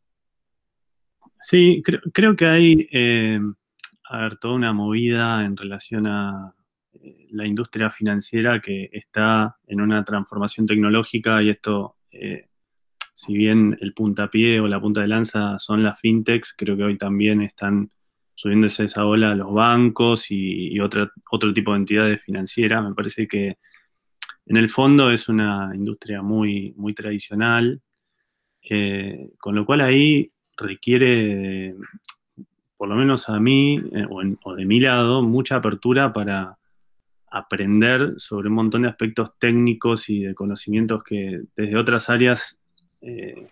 Sí, 1.39 1.83
creo, 2.15 2.35
que 2.35 2.47
hay, 2.47 2.89
eh, 2.91 3.41
a 4.11 4.23
ver, 4.23 4.37
toda 4.39 4.55
una 4.55 4.73
movida 4.73 5.45
en 5.45 5.57
relación 5.57 6.07
a, 6.07 6.55
la 7.31 7.47
industria 7.47 7.89
financiera 7.89 8.61
que 8.61 8.91
está 8.93 9.57
en 9.69 9.81
una 9.81 10.05
transformación 10.05 10.67
tecnológica 10.67 11.41
y 11.41 11.51
esto, 11.51 11.97
eh, 12.11 12.49
si 13.15 13.35
bien 13.35 13.79
el 13.81 13.95
puntapié 13.95 14.59
o 14.59 14.67
la 14.67 14.81
punta 14.81 15.01
de 15.01 15.07
lanza 15.07 15.57
son 15.61 15.85
las 15.85 16.01
fintechs, 16.01 16.53
creo 16.57 16.77
que 16.77 16.83
hoy 16.83 16.99
también 16.99 17.43
están 17.43 17.89
subiéndose 18.35 18.85
esa 18.85 19.05
ola 19.05 19.37
los 19.37 19.53
bancos 19.53 20.31
y, 20.31 20.79
otro 20.81 21.53
tipo 21.55 21.73
de 21.73 21.79
entidades 21.79 22.23
financieras. 22.23 22.83
Me 22.83 22.95
parece 22.95 23.29
que 23.29 23.59
en 24.47 24.57
el 24.57 24.69
fondo 24.69 25.11
es 25.13 25.29
una 25.29 25.71
industria 25.73 26.23
muy, 26.23 26.75
muy 26.77 26.93
tradicional, 26.93 27.81
eh, 28.69 29.31
con 29.39 29.55
lo 29.55 29.65
cual 29.65 29.83
ahí 29.83 30.33
requiere, 30.57 31.77
por 32.81 32.89
lo 32.89 32.97
menos 32.97 33.29
a 33.29 33.39
mí 33.39 33.79
eh, 33.93 34.07
o 34.43 34.55
de 34.55 34.65
mi 34.65 34.81
lado, 34.81 35.21
mucha 35.21 35.57
apertura 35.57 36.15
para 36.15 36.57
aprender 37.31 38.15
sobre 38.17 38.49
un 38.49 38.55
montón 38.55 38.83
de 38.83 38.89
aspectos 38.89 39.39
técnicos 39.39 40.09
y 40.09 40.21
de 40.21 40.35
conocimientos 40.35 41.05
que 41.05 41.43
desde 41.55 41.77
otras 41.77 42.09
áreas 42.09 42.59
eh, 43.03 43.47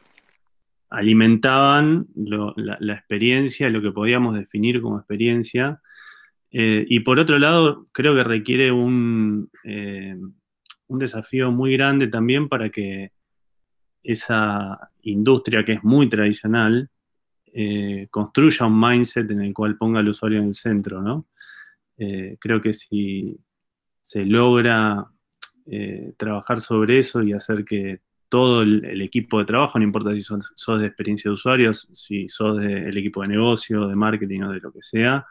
alimentaban 0.89 2.07
la, 2.17 2.95
experiencia, 2.95 3.69
lo 3.69 3.83
que 3.83 3.93
podíamos 3.93 4.35
definir 4.35 4.81
como 4.81 4.97
experiencia. 4.97 5.83
Eh, 6.51 6.87
y 6.89 7.01
por 7.01 7.19
otro 7.19 7.39
lado, 7.39 7.87
creo 7.93 8.15
que 8.15 8.25
requiere 8.25 8.73
un, 8.73 9.51
un 10.87 10.99
desafío 10.99 11.53
muy 11.53 11.75
grande 11.75 12.07
también 12.09 12.49
para 12.49 12.71
que 12.71 13.13
esa 14.03 14.91
industria 15.03 15.67
que 15.67 15.73
es 15.73 15.85
muy 15.85 16.09
tradicional 16.09 16.89
construya 18.11 18.67
un 18.67 18.81
mindset 18.81 19.31
en 19.31 19.43
el 19.43 19.53
cual 19.53 19.77
ponga 19.77 20.01
al 20.01 20.09
usuario 20.09 20.39
en 20.39 20.49
el 20.49 20.55
centro, 20.55 21.03
¿no? 21.03 21.27
creo 21.97 22.63
que 22.63 22.73
si, 22.73 23.37
se 24.09 24.25
logra 24.25 25.05
eh, 25.67 26.15
trabajar 26.17 26.63
sobre 26.63 26.99
eso 26.99 27.23
y 27.23 27.35
hacer 27.35 27.63
que 27.63 28.01
todo 28.31 28.63
el, 28.63 29.03
equipo 29.03 29.39
de 29.39 29.45
trabajo, 29.45 29.79
no 29.79 29.85
importa 29.85 30.15
si 30.15 30.23
sos, 30.23 30.81
de 30.81 30.87
experiencia 30.87 31.31
de 31.31 31.35
usuarios, 31.35 31.91
si 31.93 32.27
sos 32.27 32.57
del 32.57 32.97
equipo 32.97 33.21
de 33.21 33.29
negocio, 33.29 33.87
de 33.87 33.95
marketing 33.95 34.41
o 34.45 34.53
de 34.53 34.61
lo 34.61 34.73
que 34.73 34.81
sea, 34.81 35.27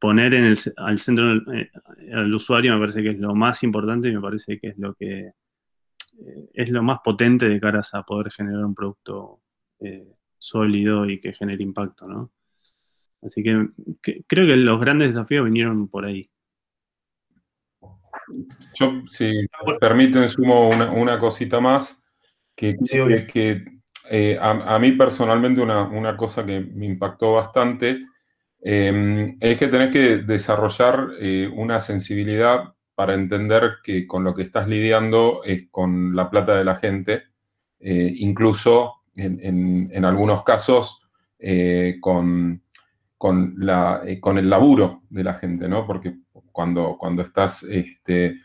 poner 0.00 0.34
al 0.76 0.98
centro 0.98 1.36
eh, 1.52 1.70
al 2.12 2.34
usuario 2.34 2.74
me 2.74 2.80
parece 2.80 3.02
que 3.02 3.10
es 3.10 3.18
lo 3.18 3.32
más 3.34 3.62
importante 3.62 4.08
y 4.08 4.14
me 4.14 4.20
parece 4.20 4.58
que 4.58 4.68
es 4.68 4.78
lo 4.78 4.94
que 4.94 5.26
eh, 5.26 6.50
es 6.52 6.68
lo 6.70 6.82
más 6.82 6.98
potente 7.04 7.48
de 7.48 7.60
caras 7.60 7.94
a 7.94 8.02
poder 8.02 8.32
generar 8.32 8.64
un 8.64 8.74
producto 8.74 9.40
sólido 10.46 11.08
y 11.08 11.20
que 11.20 11.32
genere 11.32 11.62
impacto, 11.62 12.06
¿no? 12.06 12.30
Así 13.22 13.42
que 13.42 13.68
creo 14.26 14.46
que 14.46 14.56
los 14.56 14.80
grandes 14.80 15.14
desafíos 15.14 15.44
vinieron 15.44 15.88
por 15.88 16.04
ahí. 16.04 16.30
Yo, 18.74 19.02
si 19.08 19.46
permiten, 19.80 20.28
sumo 20.28 20.68
una, 20.68 21.18
cosita 21.18 21.60
más, 21.60 22.00
que, 22.54 22.76
que, 23.32 23.64
eh, 24.10 24.38
a, 24.40 24.78
mí 24.78 24.92
personalmente 24.92 25.60
una, 25.60 26.16
cosa 26.16 26.44
que 26.44 26.60
me 26.60 26.86
impactó 26.86 27.34
bastante 27.34 28.00
em, 28.60 29.36
es 29.40 29.58
que 29.58 29.68
tenés 29.68 29.92
que 29.92 30.18
desarrollar 30.18 31.10
eh, 31.20 31.48
una 31.54 31.80
sensibilidad 31.80 32.74
para 32.94 33.14
entender 33.14 33.76
que 33.82 34.06
con 34.06 34.24
lo 34.24 34.34
que 34.34 34.42
estás 34.42 34.68
lidiando 34.68 35.42
es 35.44 35.68
con 35.70 36.16
la 36.16 36.30
plata 36.30 36.56
de 36.56 36.64
la 36.64 36.76
gente, 36.76 37.24
eh, 37.78 38.12
incluso 38.16 39.02
en, 39.16 40.04
algunos 40.04 40.42
casos 40.42 41.00
con, 42.00 42.62
con, 43.18 43.54
la, 43.58 44.02
con 44.20 44.38
el 44.38 44.50
laburo 44.50 45.02
de 45.10 45.24
la 45.24 45.34
gente, 45.34 45.68
¿no? 45.68 45.86
Porque 45.86 46.16
cuando, 46.52 46.96
cuando 46.98 47.22
estás 47.22 47.62
este, 47.64 48.36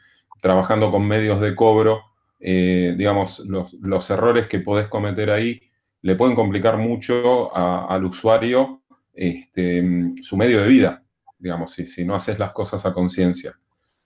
trabajando 0.41 0.91
con 0.91 1.07
medios 1.07 1.39
de 1.39 1.55
cobro, 1.55 2.01
eh, 2.43 2.95
digamos, 2.97 3.39
los, 3.39 4.09
errores 4.09 4.47
que 4.47 4.59
podés 4.59 4.87
cometer 4.87 5.29
ahí 5.29 5.61
le 6.01 6.15
pueden 6.15 6.35
complicar 6.35 6.77
mucho 6.77 7.55
al 7.55 8.03
usuario 8.03 8.81
este, 9.13 10.13
su 10.21 10.35
medio 10.35 10.61
de 10.61 10.67
vida, 10.67 11.03
digamos, 11.37 11.71
si, 11.71 11.85
si 11.85 12.03
no 12.03 12.15
haces 12.15 12.39
las 12.39 12.51
cosas 12.51 12.85
a 12.85 12.93
conciencia. 12.93 13.57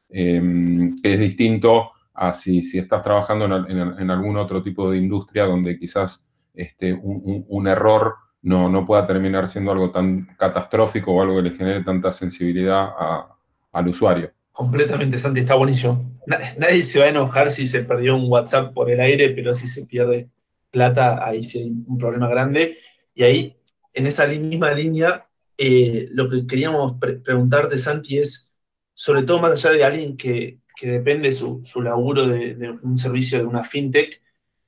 Em, 0.10 0.95
es 1.01 1.19
distinto 1.19 1.93
a 2.13 2.34
si 2.34 2.60
estás 2.77 3.01
trabajando 3.01 3.45
en, 3.45 4.12
algún 4.12 4.38
otro 4.38 4.62
tipo 4.62 4.91
de 4.91 4.98
industria 4.98 5.45
donde 5.45 5.77
quizás 5.77 6.29
este, 6.55 6.93
un, 6.93 7.67
error 7.67 8.15
no, 8.41 8.69
no, 8.69 8.85
pueda 8.85 9.05
terminar 9.05 9.47
siendo 9.47 9.71
algo 9.71 9.91
tan 9.91 10.27
catastrófico 10.38 11.13
o 11.13 11.21
algo 11.21 11.38
que 11.38 11.50
le 11.50 11.55
genere 11.55 11.83
tanta 11.83 12.12
sensibilidad 12.12 12.89
a, 12.97 13.38
al 13.71 13.88
usuario. 13.88 14.31
Completamente, 14.51 15.19
Santi, 15.19 15.41
está 15.41 15.55
buenísimo. 15.55 16.19
Nadie 16.25 16.83
se 16.83 17.00
va 17.00 17.05
a 17.05 17.09
enojar 17.09 17.51
si 17.51 17.67
se 17.67 17.83
perdió 17.83 18.15
un 18.15 18.31
WhatsApp 18.31 18.74
por 18.74 18.89
el 18.89 19.01
aire, 19.01 19.29
pero 19.31 19.53
si 19.53 19.67
se 19.67 19.85
pierde 19.85 20.29
plata, 20.71 21.27
ahí 21.27 21.43
sí 21.43 21.59
hay 21.59 21.69
un 21.69 21.97
problema 21.97 22.29
grande. 22.29 22.77
Y 23.13 23.24
ahí, 23.24 23.57
en 23.93 24.07
esa 24.07 24.27
misma 24.27 24.71
línea, 24.71 25.27
eh, 25.57 26.07
lo 26.12 26.29
que 26.29 26.47
queríamos 26.47 26.95
preguntarte, 27.00 27.77
Santi, 27.79 28.19
es, 28.19 28.53
sobre 28.93 29.24
todo 29.24 29.39
más 29.39 29.53
allá 29.53 29.71
de 29.71 29.83
alguien 29.83 30.17
que, 30.17 30.59
depende 30.81 31.31
su, 31.31 31.62
su 31.63 31.81
laburo 31.81 32.27
de, 32.27 32.77
un 32.81 32.97
servicio 32.97 33.39
de 33.39 33.45
una 33.45 33.63
fintech, 33.63 34.21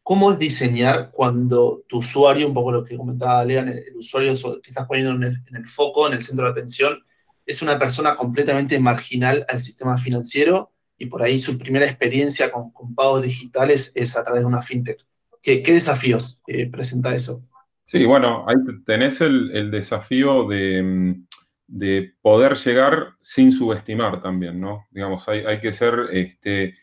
¿cómo 0.08 0.32
es 0.32 0.40
diseñar 0.40 1.12
cuando 1.12 1.84
tu 1.86 1.98
usuario, 1.98 2.48
un 2.48 2.54
poco 2.54 2.72
lo 2.72 2.82
que 2.82 2.96
comentaba 2.96 3.44
Lean, 3.44 3.68
el, 3.68 3.94
usuario 3.94 4.34
que 4.64 4.70
estás 4.70 4.88
poniendo 4.88 5.12
en 5.28 5.36
el, 5.54 5.68
foco, 5.68 6.08
en 6.08 6.14
el 6.14 6.22
centro 6.22 6.46
de 6.46 6.52
atención, 6.52 7.04
es 7.46 7.62
una 7.62 7.78
persona 7.78 8.16
completamente 8.16 8.80
marginal 8.80 9.46
al 9.50 9.60
sistema 9.60 9.98
financiero 9.98 10.72
y 10.98 11.08
por 11.08 11.24
ahí 11.24 11.38
su 11.38 11.58
primera 11.58 11.86
experiencia 11.86 12.54
con, 12.54 12.72
pagos 12.96 13.22
digitales 13.22 13.92
es 13.96 14.16
a 14.16 14.24
través 14.24 14.44
de 14.44 14.48
una 14.48 14.62
fintech. 14.62 15.06
¿Qué, 15.42 15.62
desafíos 15.62 16.40
eh, 16.48 16.70
presenta 16.70 17.14
eso? 17.14 17.44
Sí, 17.84 18.06
bueno, 18.06 18.46
ahí 18.48 18.56
tenés 18.86 19.20
el, 19.20 19.72
desafío 19.72 20.48
de, 20.48 22.14
poder 22.22 22.56
llegar 22.56 23.10
sin 23.20 23.52
subestimar 23.52 24.22
también, 24.22 24.62
¿no? 24.62 24.88
Digamos, 24.90 25.28
hay, 25.28 25.60
que 25.60 25.74
ser 25.74 26.08
este, 26.14 26.76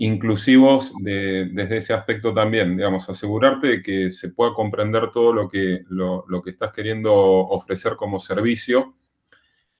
inclusivos 0.00 0.92
desde 1.00 1.76
ese 1.76 1.92
aspecto 1.92 2.34
también, 2.34 2.76
digamos, 2.76 3.08
asegurarte 3.08 3.66
de 3.66 3.82
que 3.82 4.12
se 4.12 4.30
pueda 4.30 4.52
comprender 4.54 5.10
todo 5.12 5.32
lo 5.32 5.48
que, 5.48 5.84
lo 5.88 6.42
que 6.42 6.50
estás 6.50 6.72
queriendo 6.72 7.14
ofrecer 7.14 7.96
como 7.96 8.18
servicio 8.18 8.94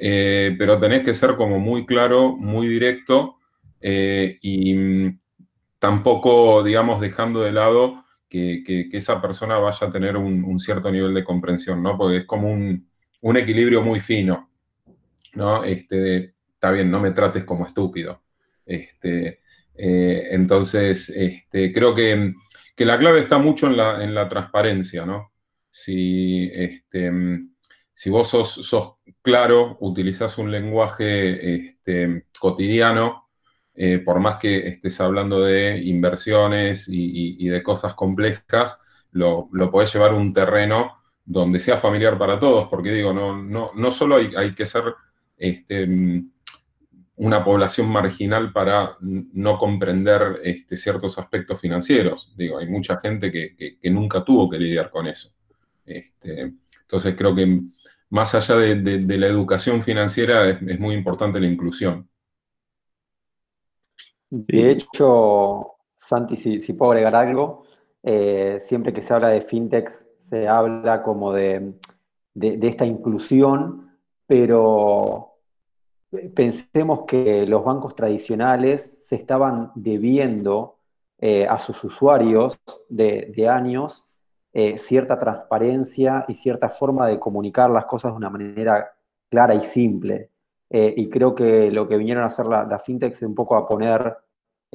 eh, 0.03 0.57
pero 0.59 0.81
tenés 0.81 1.05
que 1.05 1.13
ser 1.13 1.37
como 1.37 1.61
muy 1.61 1.85
claro, 1.85 2.35
muy 2.35 2.67
directo 2.69 3.37
eh, 3.83 4.39
y 4.41 4.73
mm, 4.73 5.21
tampoco, 5.79 6.63
digamos, 6.63 7.03
dejando 7.03 7.43
de 7.43 7.53
lado 7.53 8.07
que, 8.27 8.89
esa 8.93 9.21
persona 9.21 9.59
vaya 9.59 9.87
a 9.87 9.91
tener 9.91 10.17
un, 10.17 10.59
cierto 10.59 10.91
nivel 10.91 11.13
de 11.13 11.23
comprensión, 11.23 11.83
¿no? 11.83 11.99
Porque 11.99 12.19
es 12.19 12.25
como 12.25 12.51
un, 12.51 12.87
equilibrio 13.37 13.83
muy 13.83 14.01
fino, 14.01 14.51
¿no? 15.35 15.65
Este, 15.65 16.35
está 16.55 16.71
bien, 16.71 16.91
no 16.91 16.99
me 16.99 17.11
trates 17.11 17.45
como 17.45 17.67
estúpido. 17.67 18.23
Este, 18.65 19.40
eh, 19.83 20.29
entonces, 20.35 21.09
este, 21.09 21.73
creo 21.73 21.95
que, 21.95 22.35
la 22.77 22.99
clave 22.99 23.21
está 23.21 23.39
mucho 23.39 23.67
en 23.67 23.77
la, 23.77 24.03
en 24.03 24.15
la 24.15 24.29
transparencia, 24.29 25.05
¿no? 25.05 25.33
Si, 25.71 26.51
este, 26.53 27.11
si 27.93 28.11
vos 28.11 28.29
sos, 28.29 28.97
claro, 29.23 29.77
utilizás 29.81 30.39
un 30.39 30.51
lenguaje 30.51 31.55
este, 31.55 32.25
cotidiano, 32.39 33.29
eh, 33.75 33.99
por 33.99 34.21
más 34.21 34.37
que 34.37 34.67
estés 34.69 35.01
hablando 35.01 35.41
de 35.43 35.79
inversiones 35.79 36.87
y, 36.89 37.49
de 37.49 37.63
cosas 37.63 37.95
complejas, 37.95 38.79
lo, 39.13 39.49
lo, 39.53 39.71
podés 39.71 39.93
llevar 39.93 40.13
a 40.13 40.15
un 40.15 40.33
terreno 40.35 41.03
donde 41.25 41.61
sea 41.61 41.79
familiar 41.79 42.19
para 42.19 42.41
todos, 42.41 42.69
porque 42.69 42.93
digo, 42.93 43.13
no, 43.13 43.43
no, 43.43 43.71
no 43.75 43.93
solo 43.93 44.17
hay, 44.17 44.55
que 44.55 44.67
ser 44.67 44.85
este, 45.37 45.87
una 47.21 47.45
población 47.45 47.87
marginal 47.89 48.51
para 48.51 48.97
no 49.01 49.59
comprender 49.59 50.41
este, 50.43 50.79
ciertos 50.79 51.19
aspectos 51.19 51.61
financieros. 51.61 52.33
Digo, 52.35 52.57
hay 52.59 52.67
mucha 52.67 52.99
gente 52.99 53.31
que, 53.31 53.79
nunca 53.91 54.25
tuvo 54.25 54.49
que 54.49 54.59
lidiar 54.59 54.91
con 54.91 55.07
eso. 55.07 55.31
Este, 55.85 56.55
entonces 56.81 57.15
creo 57.17 57.35
que 57.35 57.61
más 58.09 58.35
allá 58.35 58.57
de, 58.57 59.19
la 59.19 59.27
educación 59.27 59.83
financiera 59.83 60.49
es 60.49 60.81
muy 60.81 60.95
importante 60.95 61.39
la 61.39 61.47
inclusión. 61.47 62.09
De 64.31 64.71
hecho, 64.71 65.73
Santi, 65.97 66.37
si, 66.37 66.73
puedo 66.73 66.93
agregar 66.93 67.17
algo, 67.17 67.65
eh, 68.03 68.57
siempre 68.61 68.95
que 68.95 69.03
se 69.03 69.13
habla 69.13 69.29
de 69.29 69.43
fintech 69.43 69.91
se 70.17 70.49
habla 70.49 71.03
como 71.03 71.35
de, 71.35 71.75
esta 72.41 72.87
inclusión, 72.87 73.91
pero 74.27 75.30
pensemos 76.35 77.05
que 77.07 77.47
los 77.47 77.65
bancos 77.65 77.95
tradicionales 77.95 78.99
se 79.03 79.17
estaban 79.17 79.71
debiendo 79.75 80.77
eh, 81.19 81.47
a 81.47 81.59
sus 81.59 81.83
usuarios 81.85 82.59
de, 82.89 83.49
años 83.49 84.07
eh, 84.53 84.77
cierta 84.79 85.19
transparencia 85.19 86.25
y 86.29 86.35
cierta 86.35 86.69
forma 86.69 87.07
de 87.07 87.19
comunicar 87.19 87.71
las 87.71 87.85
cosas 87.85 88.13
de 88.13 88.17
una 88.17 88.31
manera 88.31 88.93
clara 89.29 89.55
y 89.55 89.61
simple. 89.61 90.31
Eh, 90.69 90.95
y 90.97 91.09
creo 91.09 91.35
que 91.35 91.71
lo 91.71 91.87
que 91.89 91.97
vinieron 91.97 92.25
a 92.25 92.29
hacer 92.29 92.47
la, 92.47 92.65
la 92.65 92.79
fintech 92.79 93.13
es 93.13 93.23
un 93.23 93.35
poco 93.35 93.57
a 93.57 93.67
poner 93.67 94.17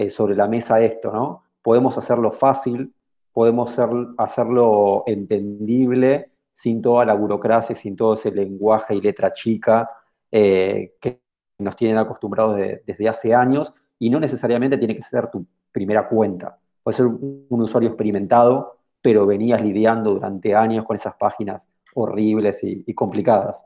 sobre 0.09 0.35
la 0.35 0.45
mesa 0.49 0.81
esto, 0.81 1.09
¿no? 1.09 1.43
Podemos 1.61 1.97
hacerlo 1.97 2.29
fácil, 2.29 2.93
podemos 3.31 3.79
hacerlo 4.17 5.03
entendible, 5.07 6.31
sin 6.51 6.81
toda 6.81 7.05
la 7.05 7.13
burocracia, 7.13 7.73
sin 7.73 7.95
todo 7.95 8.15
ese 8.15 8.29
lenguaje 8.29 8.93
y 8.93 8.99
letra 8.99 9.31
chica 9.31 9.89
que 10.29 11.21
nos 11.57 11.75
tienen 11.75 11.97
acostumbrados 11.97 12.57
desde 12.57 13.09
hace 13.09 13.33
años, 13.33 13.73
y 13.97 14.09
no 14.09 14.19
necesariamente 14.19 14.77
tiene 14.77 14.95
que 14.95 15.01
ser 15.01 15.29
tu 15.31 15.45
primera 15.71 16.07
cuenta. 16.07 16.57
Puede 16.83 16.97
ser 16.97 17.05
un, 17.05 17.47
usuario 17.49 17.89
experimentado, 17.89 18.79
pero 19.01 19.25
venías 19.25 19.61
lidiando 19.61 20.13
durante 20.13 20.53
años 20.55 20.85
con 20.85 20.95
esas 20.95 21.15
páginas 21.15 21.67
horribles 21.93 22.59
y 22.63 22.93
complicadas. 22.93 23.65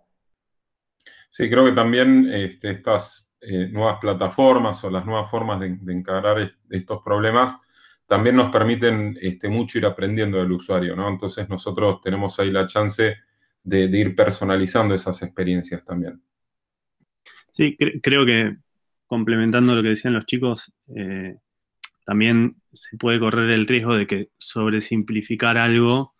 Sí, 1.29 1.47
creo 1.49 1.65
que 1.65 1.73
también 1.73 2.27
este, 2.31 2.71
estas 2.71 3.31
eh, 3.39 3.67
nuevas 3.67 3.99
plataformas 4.01 4.83
o 4.83 4.89
las 4.89 5.05
nuevas 5.05 5.29
formas 5.29 5.59
de, 5.59 5.77
encarar 5.93 6.51
estos 6.69 7.01
problemas 7.03 7.55
también 8.07 8.35
nos 8.35 8.51
permiten 8.51 9.15
este, 9.21 9.47
mucho 9.47 9.77
ir 9.77 9.85
aprendiendo 9.85 10.39
del 10.39 10.51
usuario, 10.51 10.95
¿no? 10.95 11.07
Entonces 11.07 11.47
nosotros 11.47 12.01
tenemos 12.01 12.39
ahí 12.39 12.49
la 12.49 12.65
chance 12.65 13.15
de, 13.63 13.83
ir 13.83 14.15
personalizando 14.15 14.95
esas 14.95 15.21
experiencias 15.21 15.85
también. 15.85 16.19
Sí, 17.51 17.77
creo 18.01 18.25
que 18.25 18.57
complementando 19.07 19.75
lo 19.75 19.81
que 19.81 19.89
decían 19.89 20.13
los 20.13 20.25
chicos, 20.25 20.73
eh, 20.95 21.35
también 22.05 22.57
se 22.71 22.97
puede 22.97 23.19
correr 23.19 23.49
el 23.51 23.67
riesgo 23.67 23.95
de 23.95 24.07
que 24.07 24.29
sobresimplificar 24.37 25.57
algo 25.57 26.13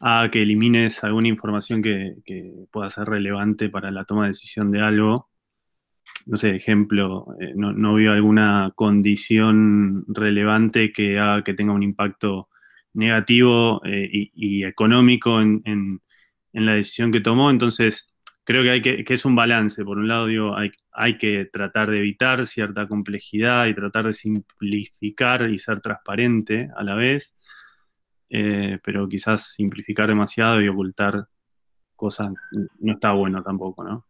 a 0.00 0.28
que 0.30 0.42
elimines 0.42 1.02
alguna 1.04 1.28
información 1.28 1.82
que, 1.82 2.16
pueda 2.70 2.90
ser 2.90 3.08
relevante 3.08 3.68
para 3.68 3.90
la 3.90 4.04
toma 4.04 4.24
de 4.24 4.28
decisión 4.28 4.70
de 4.70 4.80
algo. 4.80 5.28
No 6.26 6.36
sé, 6.36 6.56
ejemplo, 6.56 7.28
eh, 7.40 7.52
no, 7.54 7.94
veo 7.94 8.12
alguna 8.12 8.72
condición 8.74 10.04
relevante 10.08 10.92
que 10.92 11.18
haga 11.18 11.44
que 11.44 11.54
tenga 11.54 11.72
un 11.72 11.82
impacto 11.82 12.48
negativo 12.94 13.80
eh, 13.84 14.08
y, 14.34 14.64
económico 14.64 15.40
en, 15.40 16.00
la 16.52 16.74
decisión 16.74 17.12
que 17.12 17.20
tomó. 17.20 17.50
Entonces, 17.50 18.12
creo 18.46 18.62
que, 18.62 18.70
hay 18.70 18.80
que, 18.80 19.04
es 19.06 19.24
un 19.24 19.34
balance. 19.34 19.84
Por 19.84 19.98
un 19.98 20.08
lado, 20.08 20.26
digo, 20.26 20.56
hay, 20.56 20.70
hay 20.92 21.18
que 21.18 21.46
tratar 21.46 21.90
de 21.90 21.98
evitar 21.98 22.46
cierta 22.46 22.86
complejidad 22.86 23.66
y 23.66 23.74
tratar 23.74 24.06
de 24.06 24.14
simplificar 24.14 25.50
y 25.50 25.58
ser 25.58 25.80
transparente 25.80 26.70
a 26.76 26.84
la 26.84 26.94
vez. 26.94 27.34
Eh, 28.30 28.78
pero 28.84 29.08
quizás 29.08 29.52
simplificar 29.52 30.08
demasiado 30.08 30.60
y 30.60 30.68
ocultar 30.68 31.26
cosas 31.94 32.32
no 32.80 32.92
está 32.92 33.12
bueno 33.12 33.42
tampoco, 33.42 33.82
¿no? 33.84 34.06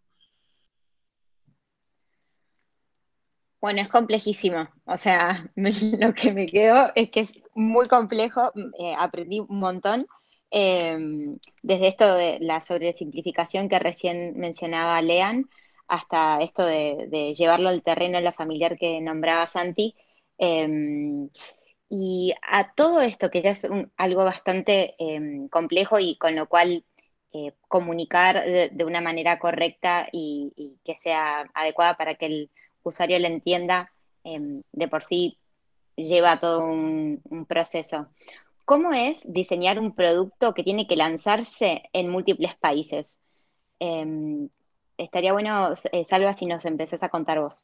Bueno, 3.61 3.81
es 3.81 3.89
complejísimo. 3.89 4.69
O 4.85 4.97
sea, 4.97 5.51
lo 5.57 6.15
que 6.15 6.33
me 6.33 6.47
quedo 6.47 6.93
es 6.95 7.11
que 7.11 7.21
es 7.21 7.35
muy 7.55 7.89
complejo. 7.89 8.53
Eh, 8.79 8.95
aprendí 8.99 9.41
un 9.41 9.59
montón. 9.59 10.07
Em, 10.51 11.39
desde 11.63 11.89
esto 11.89 12.15
de 12.15 12.39
la 12.41 12.61
sobresimplificación 12.61 13.69
que 13.69 13.79
recién 13.79 14.39
mencionaba 14.39 15.01
Lean, 15.03 15.49
hasta 15.89 16.41
esto 16.41 16.65
de, 16.65 17.35
llevarlo 17.37 17.69
al 17.69 17.83
terreno 17.83 18.19
en 18.19 18.25
la 18.25 18.33
familiar 18.33 18.79
que 18.79 19.01
nombraba 19.01 19.49
Santi. 19.49 19.95
Em, 20.39 21.29
y 21.89 22.35
a 22.43 22.73
todo 22.75 23.01
esto, 23.01 23.31
que 23.31 23.43
ya 23.43 23.51
es 23.51 23.67
algo 23.97 24.25
bastante 24.25 24.95
em, 24.99 25.49
complejo 25.49 25.99
y 26.01 26.17
con 26.19 26.35
lo 26.37 26.49
cual 26.49 26.85
eh, 27.33 27.53
comunicar 27.69 28.45
de, 28.45 28.85
una 28.85 29.01
manera 29.01 29.39
correcta 29.39 30.09
y, 30.13 30.79
que 30.85 30.97
sea 30.97 31.49
adecuada 31.55 31.97
para 31.97 32.15
que 32.17 32.27
el 32.27 32.51
usuario 32.83 33.19
lo 33.19 33.27
entienda, 33.27 33.93
de 34.25 34.89
por 34.89 35.05
sí 35.05 35.39
lleva 35.97 36.41
todo 36.41 36.65
un, 36.65 37.47
proceso. 37.49 38.09
¿Cómo 38.67 38.93
es 38.93 39.23
diseñar 39.33 39.79
un 39.79 39.95
producto 39.95 40.53
que 40.53 40.65
tiene 40.65 40.89
que 40.89 40.97
lanzarse 40.97 41.85
en 41.93 42.11
múltiples 42.11 42.57
países? 42.57 43.21
Em, 43.79 44.49
estaría 44.99 45.33
bueno, 45.33 45.73
eh, 45.93 46.05
Salva, 46.05 46.33
si 46.33 46.47
nos 46.47 46.65
empezás 46.65 47.01
a 47.05 47.09
contar 47.09 47.41
vos. 47.41 47.63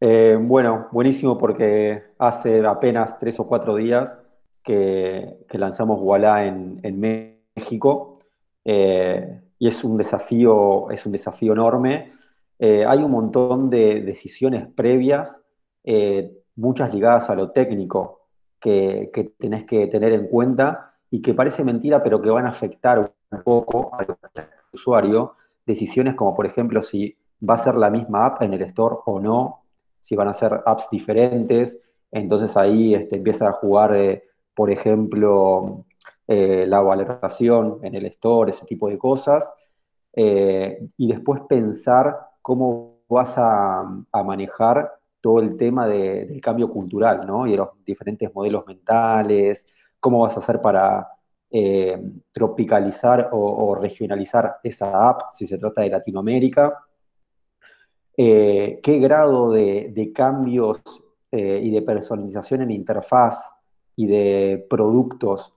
Eh, 0.00 0.38
bueno, 0.40 0.86
buenísimo 0.92 1.36
porque 1.36 2.04
hace 2.18 2.64
apenas 2.64 3.18
tres 3.18 3.40
o 3.40 3.48
cuatro 3.48 3.74
días 3.74 4.16
que, 4.62 5.44
lanzamos 5.54 5.98
Walla 6.00 6.46
en, 6.46 7.00
México 7.00 8.20
eh, 8.64 9.40
y 9.58 9.66
es 9.66 9.82
un 9.82 9.96
desafío, 9.96 10.88
es 10.88 11.04
un 11.04 11.10
desafío 11.10 11.52
enorme. 11.52 12.06
Eh, 12.60 12.84
hay 12.86 13.00
un 13.00 13.10
montón 13.10 13.70
de 13.70 14.02
decisiones 14.02 14.68
previas, 14.68 15.42
muchas 16.54 16.94
ligadas 16.94 17.28
a 17.28 17.34
lo 17.34 17.50
técnico 17.50 18.19
que, 18.60 19.10
tenés 19.38 19.64
que 19.64 19.86
tener 19.86 20.12
en 20.12 20.28
cuenta 20.28 20.94
y 21.10 21.22
que 21.22 21.34
parece 21.34 21.64
mentira, 21.64 22.02
pero 22.02 22.20
que 22.20 22.30
van 22.30 22.46
a 22.46 22.50
afectar 22.50 23.12
un 23.30 23.42
poco 23.42 23.90
al 23.94 24.16
usuario. 24.72 25.34
Decisiones 25.66 26.14
como, 26.14 26.34
por 26.34 26.46
ejemplo, 26.46 26.82
si 26.82 27.16
va 27.48 27.54
a 27.54 27.58
ser 27.58 27.74
la 27.74 27.90
misma 27.90 28.26
app 28.26 28.42
en 28.42 28.54
el 28.54 28.62
store 28.62 28.96
o 29.06 29.20
no, 29.20 29.62
si 29.98 30.14
van 30.14 30.28
a 30.28 30.34
ser 30.34 30.60
apps 30.66 30.88
diferentes. 30.90 31.78
Entonces 32.10 32.56
ahí 32.56 32.94
este, 32.94 33.16
empieza 33.16 33.48
a 33.48 33.52
jugar, 33.52 33.96
eh, 33.96 34.24
por 34.54 34.70
ejemplo, 34.70 35.84
eh, 36.26 36.64
la 36.66 36.80
valoración 36.80 37.80
en 37.82 37.94
el 37.94 38.06
store, 38.06 38.50
ese 38.50 38.66
tipo 38.66 38.88
de 38.88 38.98
cosas. 38.98 39.52
Eh, 40.12 40.88
y 40.96 41.08
después 41.08 41.40
pensar 41.48 42.18
cómo 42.42 43.00
vas 43.08 43.34
a, 43.36 43.84
manejar 44.24 44.92
todo 45.20 45.40
el 45.40 45.56
tema 45.56 45.86
del 45.86 46.40
cambio 46.40 46.68
cultural, 46.70 47.26
¿no? 47.26 47.46
Y 47.46 47.52
de 47.52 47.56
los 47.58 47.68
diferentes 47.84 48.32
modelos 48.34 48.66
mentales, 48.66 49.66
cómo 49.98 50.20
vas 50.20 50.36
a 50.36 50.40
hacer 50.40 50.60
para 50.60 51.08
tropicalizar 52.32 53.30
o, 53.32 53.74
regionalizar 53.74 54.58
esa 54.62 55.08
app, 55.08 55.34
si 55.34 55.48
se 55.48 55.58
trata 55.58 55.82
de 55.82 55.90
Latinoamérica, 55.90 56.78
eh, 58.16 58.80
qué 58.82 58.98
grado 58.98 59.50
de, 59.50 60.12
cambios 60.14 60.80
eh, 61.32 61.60
y 61.62 61.70
de 61.70 61.82
personalización 61.82 62.62
en 62.62 62.70
interfaz 62.70 63.50
y 63.96 64.06
de 64.06 64.66
productos 64.68 65.54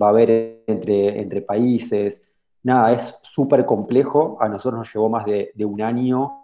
va 0.00 0.06
a 0.06 0.10
haber 0.10 0.62
entre, 0.66 1.20
entre 1.20 1.42
países. 1.42 2.22
Nada, 2.62 2.92
es 2.92 3.16
súper 3.22 3.64
complejo. 3.64 4.36
A 4.40 4.48
nosotros 4.48 4.78
nos 4.78 4.94
llevó 4.94 5.08
más 5.08 5.24
de, 5.24 5.52
un 5.64 5.82
año 5.82 6.43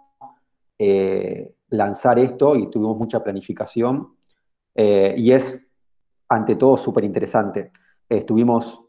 eh, 0.83 1.53
lanzar 1.69 2.17
esto 2.17 2.55
y 2.55 2.69
tuvimos 2.71 2.97
mucha 2.97 3.23
planificación. 3.23 4.15
y 4.75 5.31
es 5.31 5.61
ante 6.31 6.55
todo 6.55 6.77
súper 6.77 7.03
interesante. 7.03 7.71
Estuvimos 8.07 8.85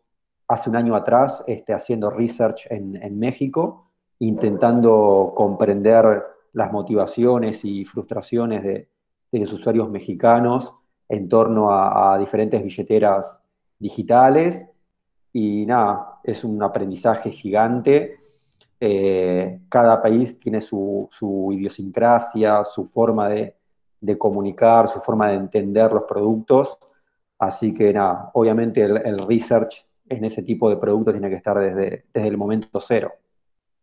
hace 0.47 0.71
un 0.71 0.77
año 0.77 0.95
atrás 0.95 1.43
este, 1.47 1.73
haciendo 1.73 2.09
research 2.09 2.67
en, 2.71 3.19
México, 3.19 3.91
intentando 4.21 5.33
comprender 5.35 6.23
las 6.53 6.71
motivaciones 6.71 7.65
y 7.65 7.85
frustraciones 7.85 8.63
de, 8.63 8.89
los 9.33 9.53
usuarios 9.53 9.91
mexicanos 9.91 10.75
en 11.09 11.29
torno 11.29 11.71
a, 11.71 12.17
diferentes 12.19 12.63
billeteras 12.63 13.41
digitales. 13.79 14.69
Y 15.33 15.67
nada, 15.67 16.21
es 16.23 16.45
un 16.45 16.63
aprendizaje 16.63 17.31
gigante. 17.31 18.21
Eh, 18.85 19.61
cada 19.69 20.03
país 20.03 20.39
tiene 20.41 20.61
su, 20.61 21.09
idiosincrasia, 21.53 22.65
su 22.65 22.85
forma 22.85 23.29
de, 23.29 23.55
comunicar, 24.19 24.89
su 24.89 24.99
forma 24.99 25.29
de 25.29 25.35
entender 25.35 25.93
los 25.93 26.03
productos. 26.03 26.79
Así 27.39 27.73
que 27.73 27.93
nada, 27.93 28.31
obviamente 28.35 28.83
el 28.83 29.27
research 29.27 29.87
en 30.09 30.25
ese 30.25 30.43
tipo 30.43 30.69
de 30.69 30.77
productos 30.77 31.15
tiene 31.15 31.29
que 31.29 31.37
estar 31.37 31.59
desde, 31.59 32.07
desde 32.13 32.29
el 32.29 32.37
momento 32.37 32.81
cero. 32.81 33.13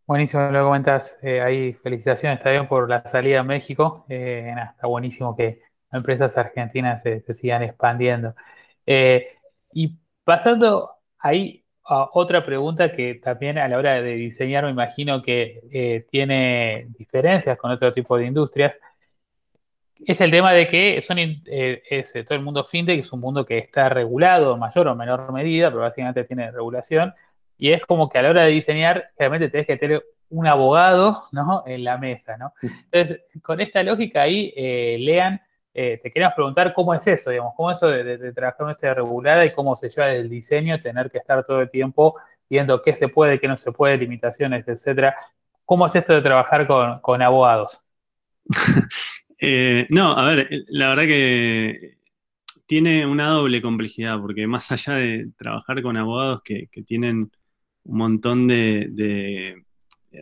Buenísimo, 0.06 0.50
lo 0.50 0.66
comentas. 0.66 1.16
Eh, 1.22 1.40
ahí 1.40 1.74
felicitaciones 1.74 2.42
también 2.42 2.68
por 2.68 2.90
la 2.90 3.04
salida 3.08 3.42
a 3.42 3.44
México. 3.44 4.06
Eh, 4.10 4.54
está 4.72 4.88
buenísimo 4.88 5.36
que 5.36 5.62
empresas 5.92 6.38
argentinas 6.38 7.04
se, 7.04 7.22
sigan 7.36 7.62
expandiendo. 7.64 8.34
Eh, 8.86 9.38
y 9.72 9.98
pasando 10.24 10.92
ahí 11.20 11.64
a 11.90 12.10
otra 12.14 12.46
pregunta 12.46 12.92
que 12.96 13.16
también 13.16 13.58
a 13.58 13.68
la 13.68 13.78
hora 13.78 14.02
de 14.02 14.14
diseñar 14.14 14.64
me 14.64 14.72
imagino 14.72 15.22
que 15.22 16.06
tiene 16.12 16.88
diferencias 16.98 17.58
con 17.58 17.72
otro 17.72 17.94
tipo 17.94 18.18
de 18.18 18.28
industrias 18.28 18.74
es 20.06 20.22
el 20.22 20.32
tema 20.32 20.54
de 20.54 20.68
que 20.68 21.02
son 21.02 21.20
es, 21.20 21.42
eh, 21.46 22.24
todo 22.24 22.38
el 22.38 22.44
mundo 22.44 22.64
fintech 22.64 23.02
es 23.02 23.12
un 23.12 23.20
mundo 23.20 23.46
que 23.46 23.58
está 23.58 23.90
regulado 23.90 24.54
en 24.54 24.60
mayor 24.60 24.88
o 24.88 24.96
menor 24.96 25.32
medida, 25.34 25.70
pero 25.70 25.82
básicamente 25.82 26.24
tiene 26.24 26.52
regulación, 26.52 27.14
y 27.58 27.72
es 27.72 27.86
como 27.86 28.10
que 28.10 28.18
a 28.18 28.22
la 28.22 28.30
hora 28.30 28.46
de 28.46 28.52
diseñar, 28.52 29.12
realmente 29.18 29.50
tenés 29.50 29.68
que 29.68 29.78
tener 29.78 30.04
un 30.30 30.48
abogado 30.48 31.26
¿no? 31.32 31.64
en 31.66 31.84
la 31.84 31.98
mesa. 31.98 32.38
¿no? 32.38 32.54
Entonces, 32.92 33.24
con 33.42 33.60
esta 33.60 33.84
lógica 33.84 34.22
ahí, 34.22 34.54
eh, 34.56 34.98
Lean, 35.00 35.42
eh, 35.74 36.00
te 36.02 36.12
queríamos 36.12 36.36
preguntar 36.36 36.74
cómo 36.74 36.94
es 36.94 37.06
eso, 37.08 37.30
digamos, 37.30 37.54
cómo 37.56 37.72
es 37.72 37.78
eso 37.78 37.88
de, 37.90 38.34
trabajar 38.34 38.68
en 38.68 38.72
esta 38.72 38.94
regulada 38.94 39.46
y 39.46 39.54
cómo 39.54 39.76
se 39.76 39.90
lleva 39.90 40.08
desde 40.08 40.22
el 40.22 40.30
diseño, 40.30 40.80
tener 40.80 41.10
que 41.12 41.20
estar 41.20 41.46
todo 41.46 41.62
el 41.62 41.70
tiempo 41.70 42.16
viendo 42.50 42.82
qué 42.82 42.94
se 42.94 43.08
puede, 43.08 43.40
qué 43.40 43.48
no 43.48 43.58
se 43.58 43.72
puede, 43.72 43.98
limitaciones, 43.98 44.68
etcétera. 44.68 45.16
¿Cómo 45.66 45.86
es 45.86 45.96
esto 45.96 46.14
de 46.14 46.22
trabajar 46.22 46.66
con, 46.66 47.00
con 47.00 47.22
abogados? 47.22 47.82
Eh, 49.42 49.88
no, 49.90 50.18
a 50.18 50.36
ver, 50.36 50.50
la 50.68 50.90
verdad 50.90 51.04
que 51.04 51.98
tiene 52.66 53.06
una 53.08 53.30
doble 53.30 53.62
complejidad, 53.62 54.20
porque 54.20 54.46
más 54.46 54.72
allá 54.72 54.94
de 54.94 55.32
trabajar 55.38 55.82
con 55.82 55.98
abogados 55.98 56.42
que, 56.44 56.70
tienen 56.86 57.32
un 57.86 57.98
montón 57.98 58.48
de, 58.48 59.64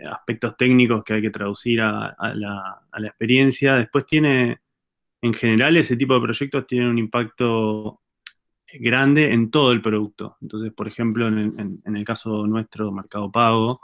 aspectos 0.09 0.55
técnicos 0.55 1.03
que 1.03 1.15
hay 1.15 1.21
que 1.21 1.29
traducir 1.29 1.81
a, 1.81 2.15
la, 2.35 3.07
experiencia, 3.07 3.75
después 3.75 4.05
tiene, 4.05 4.59
en 5.21 5.33
general, 5.33 5.77
ese 5.77 5.97
tipo 5.97 6.13
de 6.13 6.21
proyectos 6.21 6.67
tienen 6.67 6.89
un 6.89 6.97
impacto 6.97 8.01
grande 8.79 9.33
en 9.33 9.49
todo 9.49 9.71
el 9.71 9.81
producto. 9.81 10.37
Entonces, 10.41 10.73
por 10.73 10.87
ejemplo, 10.87 11.27
en 11.27 11.81
el 11.85 12.05
caso 12.05 12.45
nuestro, 12.45 12.91
Mercado 12.91 13.31
Pago, 13.31 13.81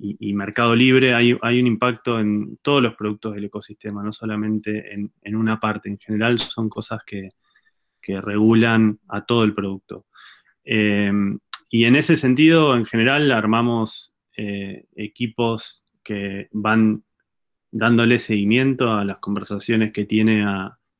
y, 0.00 0.32
Mercado 0.32 0.74
Libre, 0.74 1.14
hay, 1.14 1.32
un 1.32 1.66
impacto 1.66 2.20
en 2.20 2.58
todos 2.62 2.82
los 2.82 2.94
productos 2.94 3.34
del 3.34 3.46
ecosistema, 3.46 4.02
no 4.02 4.12
solamente 4.12 4.92
en, 4.92 5.36
una 5.36 5.58
parte. 5.58 5.88
En 5.88 5.98
general 5.98 6.38
son 6.38 6.68
cosas 6.68 7.00
que, 7.04 7.30
regulan 8.22 8.98
a 9.08 9.26
todo 9.26 9.44
el 9.44 9.52
producto. 9.52 10.06
Eh, 10.64 11.12
y 11.68 11.84
en 11.84 11.94
ese 11.94 12.16
sentido, 12.16 12.74
en 12.74 12.86
general, 12.86 13.30
armamos 13.32 14.14
eh, 14.34 14.86
equipos 14.96 15.84
que 16.02 16.48
van 16.52 17.02
dándole 17.70 18.18
seguimiento 18.18 18.92
a 18.92 19.04
las 19.04 19.18
conversaciones 19.18 19.92
que 19.92 20.04
tiene 20.04 20.44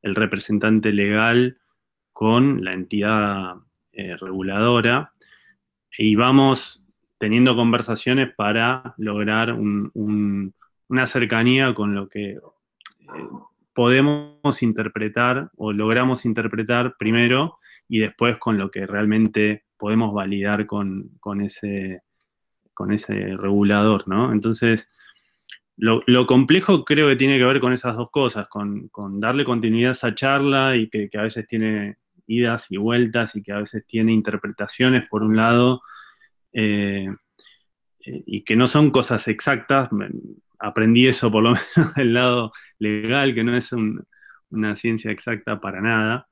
el 0.03 0.15
representante 0.15 0.93
legal 0.93 1.59
con 2.13 2.65
la 2.65 2.73
entidad 2.73 3.55
eh, 3.93 4.17
reguladora 4.17 5.13
y 5.97 6.15
vamos 6.15 6.85
teniendo 7.19 7.57
conversaciones 7.57 8.33
para 8.35 8.95
lograr 8.97 9.53
una 9.55 11.07
cercanía 11.07 11.75
con 11.75 11.95
lo 11.95 12.09
que 12.09 12.31
eh, 12.31 12.41
podemos 13.75 14.63
interpretar 14.63 15.51
o 15.57 15.73
logramos 15.73 16.25
interpretar 16.25 16.97
primero 16.99 17.59
y 17.89 17.99
después 17.99 18.37
con 18.39 18.59
lo 18.59 18.71
que 18.71 18.87
realmente 18.87 19.65
podemos 19.77 20.13
validar 20.13 20.67
con, 20.67 21.11
ese, 21.41 22.03
con 22.75 22.93
ese 22.93 23.37
regulador, 23.37 24.07
¿no? 24.09 24.33
Entonces, 24.33 24.89
lo, 25.79 26.27
complejo 26.27 26.85
creo 26.85 27.09
que 27.09 27.17
tiene 27.17 27.39
que 27.39 27.45
ver 27.45 27.61
con 27.61 27.73
esas 27.73 27.97
dos 27.97 28.11
cosas, 28.11 28.49
con, 28.49 28.91
darle 29.21 29.45
continuidad 29.45 29.91
a 29.91 29.93
esa 29.93 30.15
charla 30.15 30.77
y 30.77 30.89
que, 30.89 31.09
a 31.15 31.23
veces 31.23 31.47
tiene 31.47 31.97
idas 32.27 32.67
y 32.71 32.77
vueltas 32.77 33.37
y 33.37 33.43
que 33.43 33.53
a 33.53 33.59
veces 33.59 33.87
tiene 33.87 34.13
interpretaciones 34.13 35.09
por 35.09 35.23
un 35.23 35.37
lado 35.37 35.83
eh, 36.53 37.09
eh, 38.05 38.23
y 38.27 38.43
que 38.43 38.57
no 38.57 38.67
son 38.67 38.91
cosas 38.91 39.29
exactas. 39.29 39.89
Aprendí 40.59 41.07
eso 41.07 41.31
por 41.31 41.45
lo 41.45 41.51
menos 41.77 41.95
del 41.95 42.13
lado 42.13 42.53
legal, 42.81 43.35
que 43.35 43.45
no 43.45 43.57
es 43.57 43.71
una 44.51 44.75
ciencia 44.75 45.13
exacta 45.13 45.61
para 45.61 45.81
nada. 45.81 46.29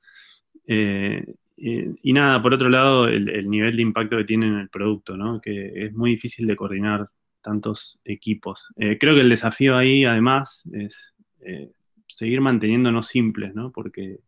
Eh, 0.67 1.25
y 1.59 2.13
nada, 2.13 2.41
por 2.41 2.53
otro 2.53 2.69
lado, 2.69 3.07
el, 3.07 3.49
nivel 3.49 3.77
de 3.77 3.81
impacto 3.81 4.17
que 4.17 4.25
tiene 4.25 4.47
en 4.47 4.59
el 4.59 4.69
producto, 4.69 5.17
¿no? 5.17 5.41
que 5.41 5.71
es 5.85 5.93
muy 5.93 6.11
difícil 6.11 6.45
de 6.45 6.55
coordinar 6.55 7.09
tantos 7.47 7.97
equipos. 8.03 8.67
creo 8.75 9.15
que 9.15 9.21
el 9.21 9.29
desafío 9.29 9.77
ahí, 9.77 10.03
además, 10.03 10.63
es 10.73 11.13
seguir 12.07 12.41
manteniéndonos 12.41 13.07
simples, 13.07 13.55
¿no? 13.55 13.71
porque 13.71 14.19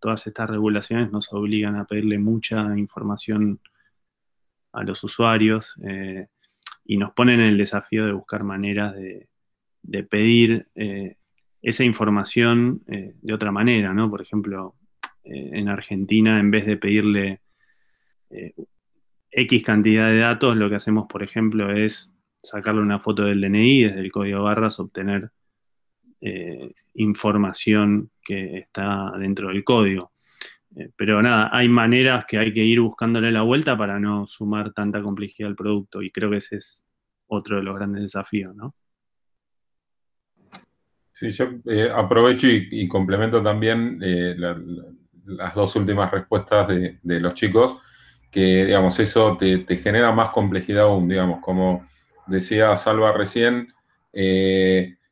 todas 0.00 0.26
estas 0.26 0.50
regulaciones 0.50 1.10
nos 1.12 1.32
obligan 1.32 1.76
a 1.76 1.84
pedirle 1.84 2.18
mucha 2.18 2.76
información 2.76 3.60
a 4.72 4.82
los 4.82 5.04
usuarios 5.04 5.74
eh, 5.84 6.26
y 6.84 6.96
nos 6.96 7.12
ponen 7.12 7.40
en 7.40 7.46
el 7.46 7.58
desafío 7.58 8.06
de 8.06 8.12
buscar 8.12 8.42
maneras 8.42 8.94
de, 8.94 9.28
pedir 10.04 10.68
eh, 10.74 11.16
esa 11.60 11.84
información 11.84 12.82
eh, 12.88 13.14
de 13.20 13.34
otra 13.34 13.52
manera, 13.52 13.92
¿no? 13.92 14.10
Por 14.10 14.22
ejemplo, 14.22 14.74
en 15.24 15.68
Argentina, 15.68 16.40
en 16.40 16.50
vez 16.50 16.66
de 16.66 16.76
pedirle 16.76 17.42
X 19.30 19.62
cantidad 19.62 20.08
de 20.08 20.18
datos, 20.18 20.56
lo 20.56 20.68
que 20.68 20.74
hacemos, 20.74 21.06
por 21.08 21.22
ejemplo, 21.22 21.70
es 21.70 22.11
sacarle 22.42 22.80
una 22.80 22.98
foto 22.98 23.24
del 23.24 23.40
DNI, 23.40 23.84
desde 23.84 24.00
el 24.00 24.12
código 24.12 24.42
barras 24.42 24.80
obtener 24.80 25.30
información 26.94 28.12
que 28.24 28.58
está 28.58 29.12
dentro 29.18 29.48
del 29.48 29.64
código. 29.64 30.12
Eh, 30.76 30.90
pero 30.96 31.20
nada, 31.20 31.50
hay 31.52 31.68
maneras 31.68 32.24
que 32.26 32.38
hay 32.38 32.52
que 32.52 32.64
ir 32.64 32.80
buscándole 32.80 33.30
la 33.30 33.42
vuelta 33.42 33.76
para 33.76 33.98
no 34.00 34.26
sumar 34.26 34.72
tanta 34.72 35.02
complejidad 35.02 35.50
al 35.50 35.56
producto 35.56 36.02
y 36.02 36.10
creo 36.10 36.30
que 36.30 36.38
ese 36.38 36.56
es 36.56 36.84
otro 37.26 37.56
de 37.56 37.62
los 37.62 37.74
grandes 37.74 38.02
desafíos, 38.02 38.54
¿no? 38.54 38.74
Sí, 41.12 41.30
yo 41.30 41.50
eh, 41.66 41.90
aprovecho 41.94 42.48
y, 42.48 42.88
complemento 42.88 43.42
también 43.42 44.00
eh, 44.02 44.34
las 44.36 45.54
dos 45.54 45.76
últimas 45.76 46.10
respuestas 46.10 46.66
de, 46.68 46.98
los 47.02 47.34
chicos, 47.34 47.76
que, 48.30 48.64
digamos, 48.64 48.98
eso 48.98 49.36
te, 49.36 49.64
genera 49.76 50.10
más 50.10 50.30
complejidad 50.30 50.84
aún, 50.84 51.06
digamos, 51.06 51.40
como 51.40 51.86
decía 52.26 52.76
Salva 52.76 53.12
recién, 53.12 53.72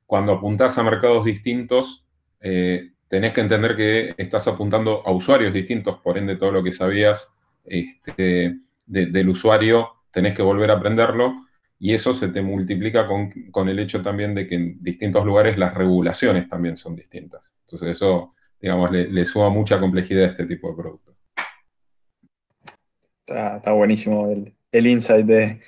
cuando 0.07 0.33
apuntás 0.33 0.79
a 0.79 0.83
mercados 0.83 1.25
distintos, 1.25 2.05
tenés 2.39 3.33
que 3.33 3.41
entender 3.41 3.77
que 3.77 4.15
estás 4.19 4.47
apuntando 4.49 5.03
a 5.07 5.11
usuarios 5.11 5.53
distintos, 5.53 5.99
por 6.01 6.19
ende 6.19 6.37
todo 6.37 6.53
lo 6.53 6.63
que 6.63 6.73
sabías 6.73 7.33
este, 7.65 8.59
del 8.87 9.29
usuario 9.29 10.01
tenés 10.11 10.35
que 10.35 10.43
volver 10.43 10.71
a 10.71 10.75
aprenderlo 10.75 11.47
y 11.79 11.95
eso 11.95 12.13
se 12.13 12.29
te 12.29 12.43
multiplica 12.43 13.07
con, 13.07 13.69
el 13.69 13.79
hecho 13.79 14.03
también 14.03 14.35
de 14.35 14.47
que 14.47 14.55
en 14.55 14.83
distintos 14.83 15.25
lugares 15.25 15.57
las 15.57 15.73
regulaciones 15.73 16.49
también 16.49 16.77
son 16.77 16.95
distintas. 16.95 17.55
Entonces 17.65 17.93
eso, 17.93 18.35
digamos, 18.61 18.91
le, 18.91 19.25
suma 19.25 19.49
mucha 19.49 19.81
complejidad 19.81 20.25
a 20.25 20.27
este 20.33 20.47
tipo 20.47 20.69
de 20.69 20.77
productos. 20.77 21.17
Está, 23.27 23.73
buenísimo 23.73 24.29
el, 24.73 24.87
insight 24.87 25.25
de, 25.25 25.61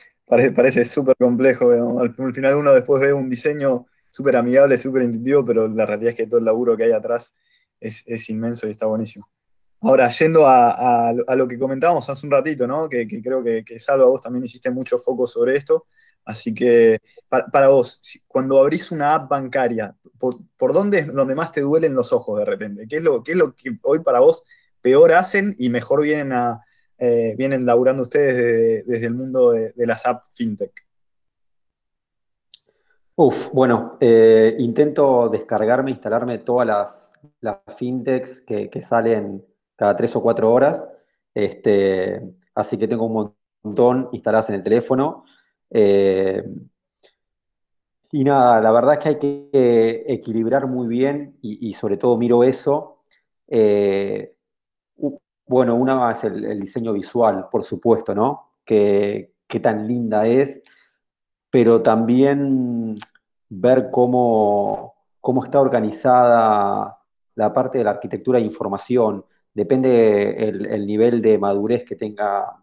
parece 0.54 0.84
súper 0.84 1.16
complejo, 1.16 1.70
al 2.00 2.34
final 2.34 2.56
uno 2.56 2.72
después 2.72 3.02
ve 3.02 3.12
un 3.12 3.28
diseño 3.28 3.86
súper 4.08 4.36
amigable, 4.36 4.78
súper 4.78 5.02
intuitivo, 5.02 5.44
pero 5.44 5.68
la 5.68 5.86
realidad 5.86 6.10
es 6.10 6.16
que 6.16 6.26
todo 6.26 6.38
el 6.38 6.44
laburo 6.44 6.76
que 6.76 6.84
hay 6.84 6.92
atrás 6.92 7.34
es, 7.80 8.28
inmenso 8.28 8.66
y 8.66 8.70
está 8.70 8.86
buenísimo. 8.86 9.28
Ahora, 9.80 10.08
yendo 10.10 10.46
a, 10.46 11.12
lo 11.36 11.48
que 11.48 11.58
comentábamos 11.58 12.08
hace 12.08 12.26
un 12.26 12.32
ratito, 12.32 12.66
¿no? 12.66 12.88
que, 12.88 13.06
creo 13.06 13.42
que, 13.42 13.64
que, 13.64 13.78
Salva, 13.78 14.04
vos 14.06 14.20
también 14.20 14.44
hiciste 14.44 14.70
mucho 14.70 14.98
foco 14.98 15.26
sobre 15.26 15.56
esto, 15.56 15.86
así 16.24 16.54
que 16.54 17.00
para, 17.28 17.68
vos, 17.68 18.00
cuando 18.28 18.60
abrís 18.60 18.92
una 18.92 19.14
app 19.14 19.28
bancaria, 19.28 19.94
¿por, 20.18 20.36
por 20.56 20.72
dónde 20.72 21.00
es 21.00 21.12
donde 21.12 21.34
más 21.34 21.50
te 21.50 21.62
duelen 21.62 21.94
los 21.94 22.12
ojos 22.12 22.38
de 22.38 22.44
repente? 22.44 22.86
¿Qué 22.88 22.98
es, 22.98 23.02
lo, 23.02 23.22
¿Qué 23.22 23.32
es 23.32 23.38
lo 23.38 23.54
que 23.54 23.76
hoy 23.82 24.00
para 24.00 24.20
vos 24.20 24.44
peor 24.80 25.12
hacen 25.12 25.54
y 25.58 25.68
mejor 25.68 26.02
vienen, 26.02 26.32
a, 26.32 26.62
eh, 27.04 27.34
vienen 27.36 27.66
laburando 27.66 28.02
ustedes 28.02 28.86
desde, 28.86 29.06
el 29.06 29.14
mundo 29.14 29.50
de, 29.50 29.72
las 29.74 30.06
apps 30.06 30.28
fintech? 30.34 30.86
Uf, 33.16 33.50
bueno, 33.52 33.96
eh, 33.98 34.54
intento 34.60 35.28
descargarme, 35.28 35.90
instalarme 35.90 36.38
todas 36.38 37.12
las, 37.40 37.66
fintechs 37.76 38.40
que, 38.42 38.70
salen 38.82 39.44
cada 39.74 39.96
tres 39.96 40.14
o 40.14 40.22
cuatro 40.22 40.52
horas. 40.52 40.86
Este, 41.34 42.22
así 42.54 42.78
que 42.78 42.86
tengo 42.86 43.06
un 43.06 43.34
montón 43.64 44.08
instaladas 44.12 44.50
en 44.50 44.54
el 44.54 44.62
teléfono. 44.62 45.24
Eh, 45.70 46.44
y 48.12 48.22
nada, 48.22 48.60
la 48.60 48.70
verdad 48.70 48.94
es 48.94 48.98
que 49.00 49.08
hay 49.08 49.18
que 49.18 50.04
equilibrar 50.06 50.68
muy 50.68 50.86
bien 50.86 51.36
y, 51.42 51.72
sobre 51.72 51.96
todo 51.96 52.16
miro 52.16 52.44
eso. 52.44 53.02
Bueno, 55.46 55.74
una 55.74 56.10
es 56.10 56.24
el, 56.24 56.60
diseño 56.60 56.92
visual, 56.92 57.48
por 57.50 57.64
supuesto, 57.64 58.14
¿no? 58.14 58.52
Qué, 58.64 59.34
qué 59.46 59.60
tan 59.60 59.86
linda 59.86 60.26
es, 60.26 60.60
pero 61.50 61.82
también 61.82 62.96
ver 63.48 63.90
cómo, 63.90 64.94
cómo 65.20 65.44
está 65.44 65.60
organizada 65.60 66.98
la 67.34 67.52
parte 67.52 67.78
de 67.78 67.84
la 67.84 67.90
arquitectura 67.90 68.38
de 68.38 68.44
información. 68.44 69.24
Depende 69.52 70.48
el, 70.48 70.86
nivel 70.86 71.20
de 71.20 71.38
madurez 71.38 71.84
que 71.84 71.96
tenga 71.96 72.62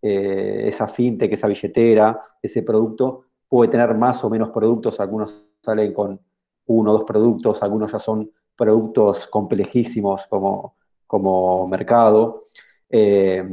eh, 0.00 0.64
esa 0.66 0.86
fintech, 0.86 1.32
esa 1.32 1.48
billetera, 1.48 2.20
ese 2.40 2.62
producto. 2.62 3.24
Puede 3.48 3.70
tener 3.70 3.94
más 3.94 4.22
o 4.22 4.30
menos 4.30 4.50
productos, 4.50 5.00
algunos 5.00 5.48
salen 5.60 5.92
con 5.92 6.20
uno 6.66 6.90
o 6.90 6.94
dos 6.94 7.04
productos, 7.04 7.62
algunos 7.62 7.90
ya 7.90 7.98
son 7.98 8.30
productos 8.54 9.26
complejísimos 9.26 10.26
como, 10.28 10.76
como 11.06 11.66
mercado. 11.68 12.48
Eh, 12.88 13.44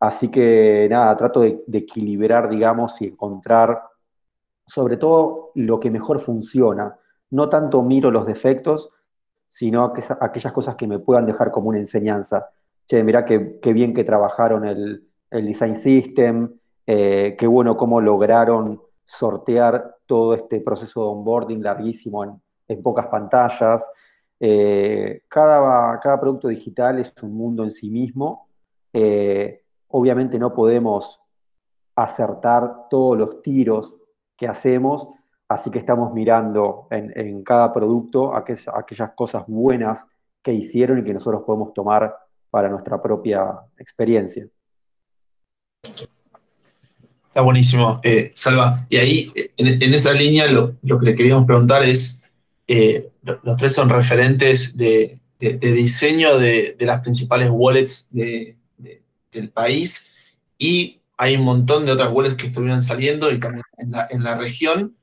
así 0.00 0.28
que 0.28 0.86
nada, 0.90 1.16
trato 1.16 1.40
de, 1.40 1.62
equilibrar, 1.72 2.48
digamos, 2.48 3.00
y 3.00 3.06
encontrar 3.06 3.82
sobre 4.66 4.96
todo 4.96 5.50
lo 5.54 5.78
que 5.80 5.90
mejor 5.90 6.18
funciona. 6.20 6.96
No 7.30 7.48
tanto 7.48 7.82
miro 7.82 8.10
los 8.10 8.26
defectos, 8.26 8.90
sino 9.48 9.92
aquellas 10.20 10.52
cosas 10.52 10.76
que 10.76 10.86
me 10.86 10.98
puedan 10.98 11.26
dejar 11.26 11.50
como 11.50 11.68
una 11.68 11.78
enseñanza. 11.78 12.50
Che, 12.86 13.02
mirá 13.02 13.24
qué, 13.24 13.58
bien 13.72 13.94
que 13.94 14.04
trabajaron 14.04 14.64
el, 14.64 15.06
design 15.30 15.74
system, 15.74 16.54
eh, 16.86 17.34
qué 17.38 17.46
bueno 17.46 17.76
cómo 17.76 18.00
lograron 18.00 18.80
sortear 19.04 19.96
todo 20.06 20.34
este 20.34 20.60
proceso 20.60 21.02
de 21.02 21.08
onboarding 21.10 21.62
larguísimo 21.62 22.24
en, 22.68 22.82
pocas 22.82 23.06
pantallas. 23.06 23.84
Eh, 24.40 25.22
cada, 25.28 25.98
cada, 26.00 26.20
producto 26.20 26.48
digital 26.48 26.98
es 26.98 27.14
un 27.22 27.34
mundo 27.34 27.64
en 27.64 27.70
sí 27.70 27.90
mismo. 27.90 28.48
Eh, 28.92 29.62
obviamente 29.88 30.38
no 30.38 30.52
podemos 30.54 31.20
acertar 31.96 32.88
todos 32.90 33.16
los 33.16 33.42
tiros 33.42 33.94
que 34.36 34.48
hacemos, 34.48 35.08
así 35.48 35.70
que 35.70 35.78
estamos 35.78 36.12
mirando 36.12 36.88
en, 36.90 37.42
cada 37.44 37.72
producto 37.72 38.34
aquellas 38.34 39.10
cosas 39.14 39.44
buenas 39.46 40.06
que 40.42 40.52
hicieron 40.52 40.98
y 40.98 41.04
que 41.04 41.14
nosotros 41.14 41.42
podemos 41.46 41.72
tomar 41.72 42.14
para 42.50 42.68
nuestra 42.68 43.00
propia 43.00 43.60
experiencia. 43.78 44.46
Está 47.34 47.42
buenísimo, 47.42 48.00
eh, 48.04 48.30
Salva. 48.34 48.86
Y 48.88 48.96
ahí, 48.96 49.32
en, 49.56 49.94
esa 49.94 50.12
línea, 50.12 50.46
lo, 50.46 50.76
que 50.80 51.06
le 51.06 51.14
queríamos 51.16 51.46
preguntar 51.46 51.82
es, 51.82 52.22
eh, 52.66 53.10
los 53.22 53.56
tres 53.56 53.74
son 53.74 53.90
referentes 53.90 54.76
de, 54.76 55.20
diseño 55.38 56.38
de, 56.38 56.76
las 56.80 57.00
principales 57.02 57.50
wallets 57.50 58.08
del 58.10 59.50
país 59.52 60.10
y 60.58 61.00
hay 61.16 61.36
un 61.36 61.42
montón 61.44 61.84
de 61.86 61.92
otras 61.92 62.10
wallets 62.12 62.36
que 62.36 62.46
estuvieron 62.46 62.82
saliendo 62.82 63.30
y 63.30 63.38
también 63.38 63.64
en 63.76 64.22
la, 64.22 64.36
región. 64.36 64.96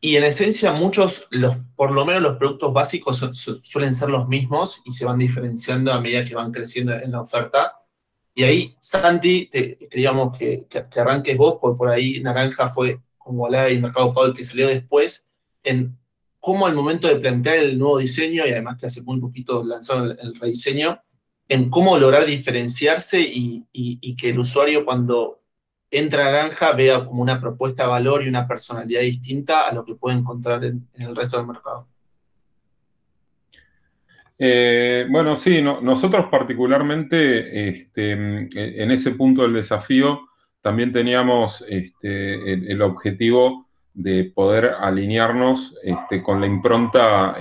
Y 0.00 0.16
en 0.16 0.24
esencia, 0.24 0.72
muchos, 0.72 1.26
los, 1.30 1.56
por 1.74 1.90
lo 1.90 2.04
menos 2.04 2.22
los 2.22 2.36
productos 2.36 2.72
básicos 2.72 3.60
suelen 3.62 3.94
ser 3.94 4.10
los 4.10 4.28
mismos 4.28 4.82
y 4.84 4.92
se 4.92 5.04
van 5.04 5.18
diferenciando 5.18 5.92
a 5.92 6.00
medida 6.00 6.24
que 6.24 6.34
van 6.34 6.52
creciendo 6.52 6.92
en 6.94 7.10
la 7.10 7.22
oferta. 7.22 7.72
Y 8.34 8.44
ahí, 8.44 8.76
Santi, 8.78 9.48
queríamos 9.48 10.36
que, 10.36 10.66
que, 10.68 11.00
arranques 11.00 11.36
vos, 11.36 11.56
porque 11.60 11.78
por 11.78 11.88
ahí 11.88 12.20
Naranja 12.20 12.68
fue 12.68 13.00
como 13.18 13.48
la 13.48 13.70
y 13.70 13.80
Mercado 13.80 14.12
Pago 14.14 14.34
que 14.34 14.44
salió 14.44 14.68
después, 14.68 15.26
en 15.64 15.98
cómo 16.46 16.68
al 16.68 16.76
momento 16.76 17.08
de 17.08 17.16
plantear 17.16 17.56
el 17.56 17.76
nuevo 17.76 17.98
diseño, 17.98 18.46
y 18.46 18.52
además 18.52 18.76
que 18.78 18.86
hace 18.86 19.02
muy 19.02 19.18
poquito 19.18 19.64
lanzaron 19.64 20.16
el 20.16 20.36
rediseño, 20.36 21.02
en 21.48 21.68
cómo 21.68 21.98
lograr 21.98 22.24
diferenciarse 22.24 23.20
y, 23.20 24.14
que 24.14 24.30
el 24.30 24.38
usuario 24.38 24.84
cuando 24.84 25.42
entra 25.90 26.28
a 26.28 26.30
Granja 26.30 26.70
vea 26.70 27.04
como 27.04 27.20
una 27.20 27.40
propuesta 27.40 27.82
de 27.82 27.88
valor 27.88 28.22
y 28.22 28.28
una 28.28 28.46
personalidad 28.46 29.00
distinta 29.00 29.68
a 29.68 29.74
lo 29.74 29.84
que 29.84 29.96
puede 29.96 30.18
encontrar 30.18 30.64
en, 30.64 30.86
el 30.94 31.16
resto 31.16 31.36
del 31.36 31.48
mercado. 31.48 31.88
Eh, 34.38 35.04
bueno, 35.10 35.34
sí, 35.34 35.60
nosotros 35.60 36.26
particularmente 36.30 37.68
este, 37.68 38.12
en 38.12 38.90
ese 38.92 39.10
punto 39.16 39.42
del 39.42 39.54
desafío 39.54 40.20
también 40.60 40.92
teníamos 40.92 41.64
este, 41.68 42.52
el, 42.52 42.80
objetivo 42.82 43.65
de 43.96 44.30
poder 44.34 44.76
alinearnos 44.78 45.74
este, 45.82 46.22
con 46.22 46.40
la 46.40 46.46
impronta 46.46 47.36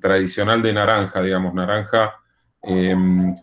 tradicional 0.00 0.62
de 0.62 0.72
naranja, 0.72 1.22
digamos, 1.22 1.54
naranja 1.54 2.20
Em, 2.62 3.34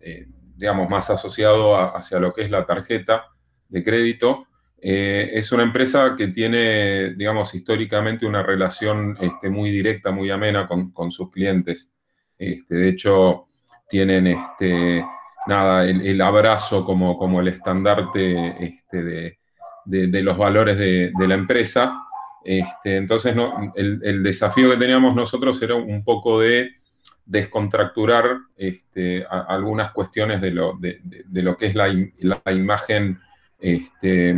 eh, 0.00 0.26
digamos, 0.56 0.88
más 0.88 1.10
asociado 1.10 1.76
hacia 1.96 2.18
lo 2.18 2.32
que 2.32 2.42
es 2.42 2.50
la 2.50 2.64
tarjeta 2.66 3.26
de 3.68 3.84
crédito. 3.84 4.46
Eh, 4.80 5.30
es 5.34 5.52
una 5.52 5.62
empresa 5.62 6.14
que 6.16 6.28
tiene, 6.28 7.14
digamos, 7.14 7.54
históricamente 7.54 8.26
una 8.26 8.42
relación 8.42 9.16
este, 9.20 9.50
muy 9.50 9.70
directa, 9.70 10.10
muy 10.10 10.30
amena 10.30 10.68
con, 10.68 11.10
sus 11.10 11.30
clientes. 11.30 11.90
Este, 12.38 12.74
de 12.74 12.88
hecho, 12.88 13.48
tienen 13.88 14.26
este, 14.26 15.04
nada, 15.46 15.84
el, 15.84 16.20
abrazo 16.20 16.84
como, 16.84 17.18
como, 17.18 17.40
el 17.40 17.48
estandarte 17.48 18.64
este, 18.64 19.39
de, 19.84 20.22
los 20.22 20.36
valores 20.36 20.78
de, 20.78 21.12
la 21.28 21.34
empresa. 21.34 21.94
Este, 22.44 22.96
entonces, 22.96 23.34
el, 23.74 24.00
el, 24.02 24.22
desafío 24.22 24.70
que 24.70 24.76
teníamos 24.76 25.14
nosotros 25.14 25.60
era 25.62 25.74
un 25.74 26.02
poco 26.04 26.40
de 26.40 26.70
descontracturar 27.30 28.38
este, 28.56 29.24
algunas 29.28 29.92
cuestiones 29.92 30.40
de 30.40 30.50
lo, 30.50 30.76
de, 30.80 31.00
lo 31.30 31.56
que 31.56 31.66
es 31.66 31.76
la, 31.76 31.88
imagen 32.52 33.20
este, 33.60 34.34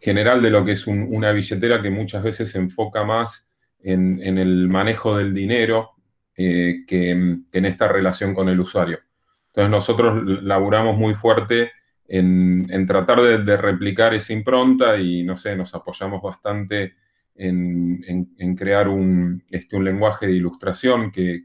general 0.00 0.42
de 0.42 0.50
lo 0.50 0.64
que 0.64 0.72
es 0.72 0.88
una 0.88 1.30
billetera 1.30 1.80
que 1.80 1.90
muchas 1.90 2.24
veces 2.24 2.50
se 2.50 2.58
enfoca 2.58 3.04
más 3.04 3.48
en, 3.80 4.20
el 4.38 4.66
manejo 4.66 5.16
del 5.16 5.32
dinero 5.32 5.92
eh, 6.36 6.84
que, 6.84 7.10
en 7.10 7.64
esta 7.64 7.86
relación 7.86 8.34
con 8.34 8.48
el 8.48 8.58
usuario. 8.58 8.98
Entonces 9.46 9.70
nosotros 9.70 10.20
laburamos 10.42 10.96
muy 10.96 11.14
fuerte 11.14 11.70
en, 12.12 12.86
tratar 12.86 13.20
de, 13.20 13.56
replicar 13.56 14.14
esa 14.14 14.32
impronta 14.32 14.98
y, 14.98 15.22
no 15.22 15.36
sé, 15.36 15.54
nos 15.54 15.72
apoyamos 15.74 16.20
bastante 16.20 16.94
en, 17.36 18.56
crear 18.56 18.88
un, 18.88 19.44
este, 19.48 19.76
un, 19.76 19.84
lenguaje 19.84 20.26
de 20.26 20.32
ilustración 20.32 21.12
que, 21.12 21.44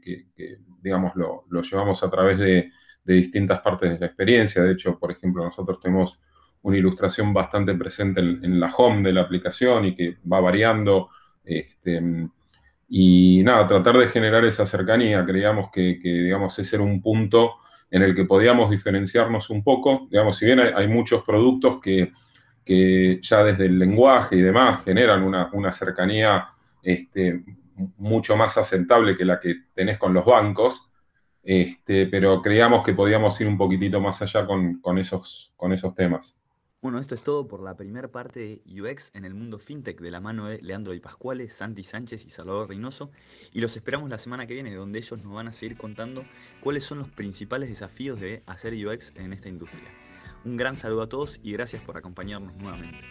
digamos, 0.82 1.12
lo, 1.14 1.44
llevamos 1.62 2.02
a 2.02 2.10
través 2.10 2.38
de, 2.38 2.70
distintas 3.04 3.60
partes 3.60 3.92
de 3.92 4.00
la 4.00 4.06
experiencia. 4.06 4.64
De 4.64 4.72
hecho, 4.72 4.98
por 4.98 5.12
ejemplo, 5.12 5.44
nosotros 5.44 5.78
tenemos 5.80 6.18
una 6.62 6.76
ilustración 6.76 7.32
bastante 7.32 7.72
presente 7.76 8.18
en, 8.18 8.58
la 8.58 8.66
home 8.74 9.02
de 9.04 9.12
la 9.12 9.20
aplicación 9.20 9.84
y 9.84 9.94
que 9.94 10.16
va 10.30 10.40
variando. 10.40 11.10
Este, 11.44 12.02
y 12.88 13.44
nada, 13.44 13.64
tratar 13.68 13.96
de 13.96 14.08
generar 14.08 14.44
esa 14.44 14.66
cercanía. 14.66 15.24
Creíamos 15.24 15.70
que, 15.72 16.00
digamos, 16.02 16.58
ese 16.58 16.74
era 16.74 16.84
un 16.84 17.00
punto 17.00 17.58
en 17.96 18.02
el 18.02 18.14
que 18.14 18.24
podíamos 18.24 18.70
diferenciarnos 18.70 19.50
un 19.50 19.64
poco. 19.64 20.06
Digamos, 20.10 20.36
si 20.36 20.46
bien 20.46 20.60
hay 20.60 20.86
muchos 20.86 21.22
productos 21.24 21.80
que 21.80 22.12
que 22.66 23.20
ya 23.22 23.44
desde 23.44 23.66
el 23.66 23.78
lenguaje 23.78 24.36
y 24.36 24.42
demás 24.42 24.82
generan 24.84 25.22
una, 25.22 25.72
cercanía 25.72 26.48
este, 26.82 27.44
mucho 27.96 28.36
más 28.36 28.58
aceptable 28.58 29.16
que 29.16 29.24
la 29.24 29.38
que 29.38 29.54
tenés 29.72 29.98
con 29.98 30.12
los 30.12 30.24
bancos, 30.24 30.90
este, 31.44 32.08
pero 32.08 32.42
creíamos 32.42 32.84
que 32.84 32.92
podíamos 32.92 33.40
ir 33.40 33.46
un 33.46 33.56
poquitito 33.56 34.00
más 34.00 34.20
allá 34.20 34.44
con, 34.44 34.98
esos, 34.98 35.52
con 35.56 35.72
esos 35.72 35.94
temas. 35.94 36.36
Bueno, 36.86 37.00
esto 37.00 37.16
es 37.16 37.24
todo 37.24 37.48
por 37.48 37.64
la 37.64 37.76
primera 37.76 38.06
parte 38.06 38.38
de 38.38 38.80
UX 38.80 39.10
en 39.16 39.24
el 39.24 39.34
mundo 39.34 39.58
fintech 39.58 40.00
de 40.00 40.12
la 40.12 40.20
mano 40.20 40.46
de 40.46 40.60
Leandro 40.60 40.94
y 40.94 41.00
Pascuales, 41.00 41.52
Santi 41.52 41.82
Sánchez 41.82 42.24
y 42.26 42.30
Salvador 42.30 42.68
Reynoso. 42.68 43.10
Y 43.52 43.60
los 43.60 43.76
esperamos 43.76 44.08
la 44.08 44.18
semana 44.18 44.46
que 44.46 44.54
viene, 44.54 44.72
donde 44.72 45.00
ellos 45.00 45.20
nos 45.24 45.34
van 45.34 45.48
a 45.48 45.52
seguir 45.52 45.76
contando 45.76 46.24
cuáles 46.60 46.84
son 46.84 47.00
los 47.00 47.08
principales 47.08 47.70
desafíos 47.70 48.20
de 48.20 48.44
hacer 48.46 48.72
UX 48.72 49.12
en 49.16 49.32
esta 49.32 49.48
industria. 49.48 49.90
Un 50.44 50.56
gran 50.56 50.76
saludo 50.76 51.02
a 51.02 51.08
todos 51.08 51.40
y 51.42 51.50
gracias 51.54 51.82
por 51.82 51.96
acompañarnos 51.96 52.54
nuevamente. 52.54 53.04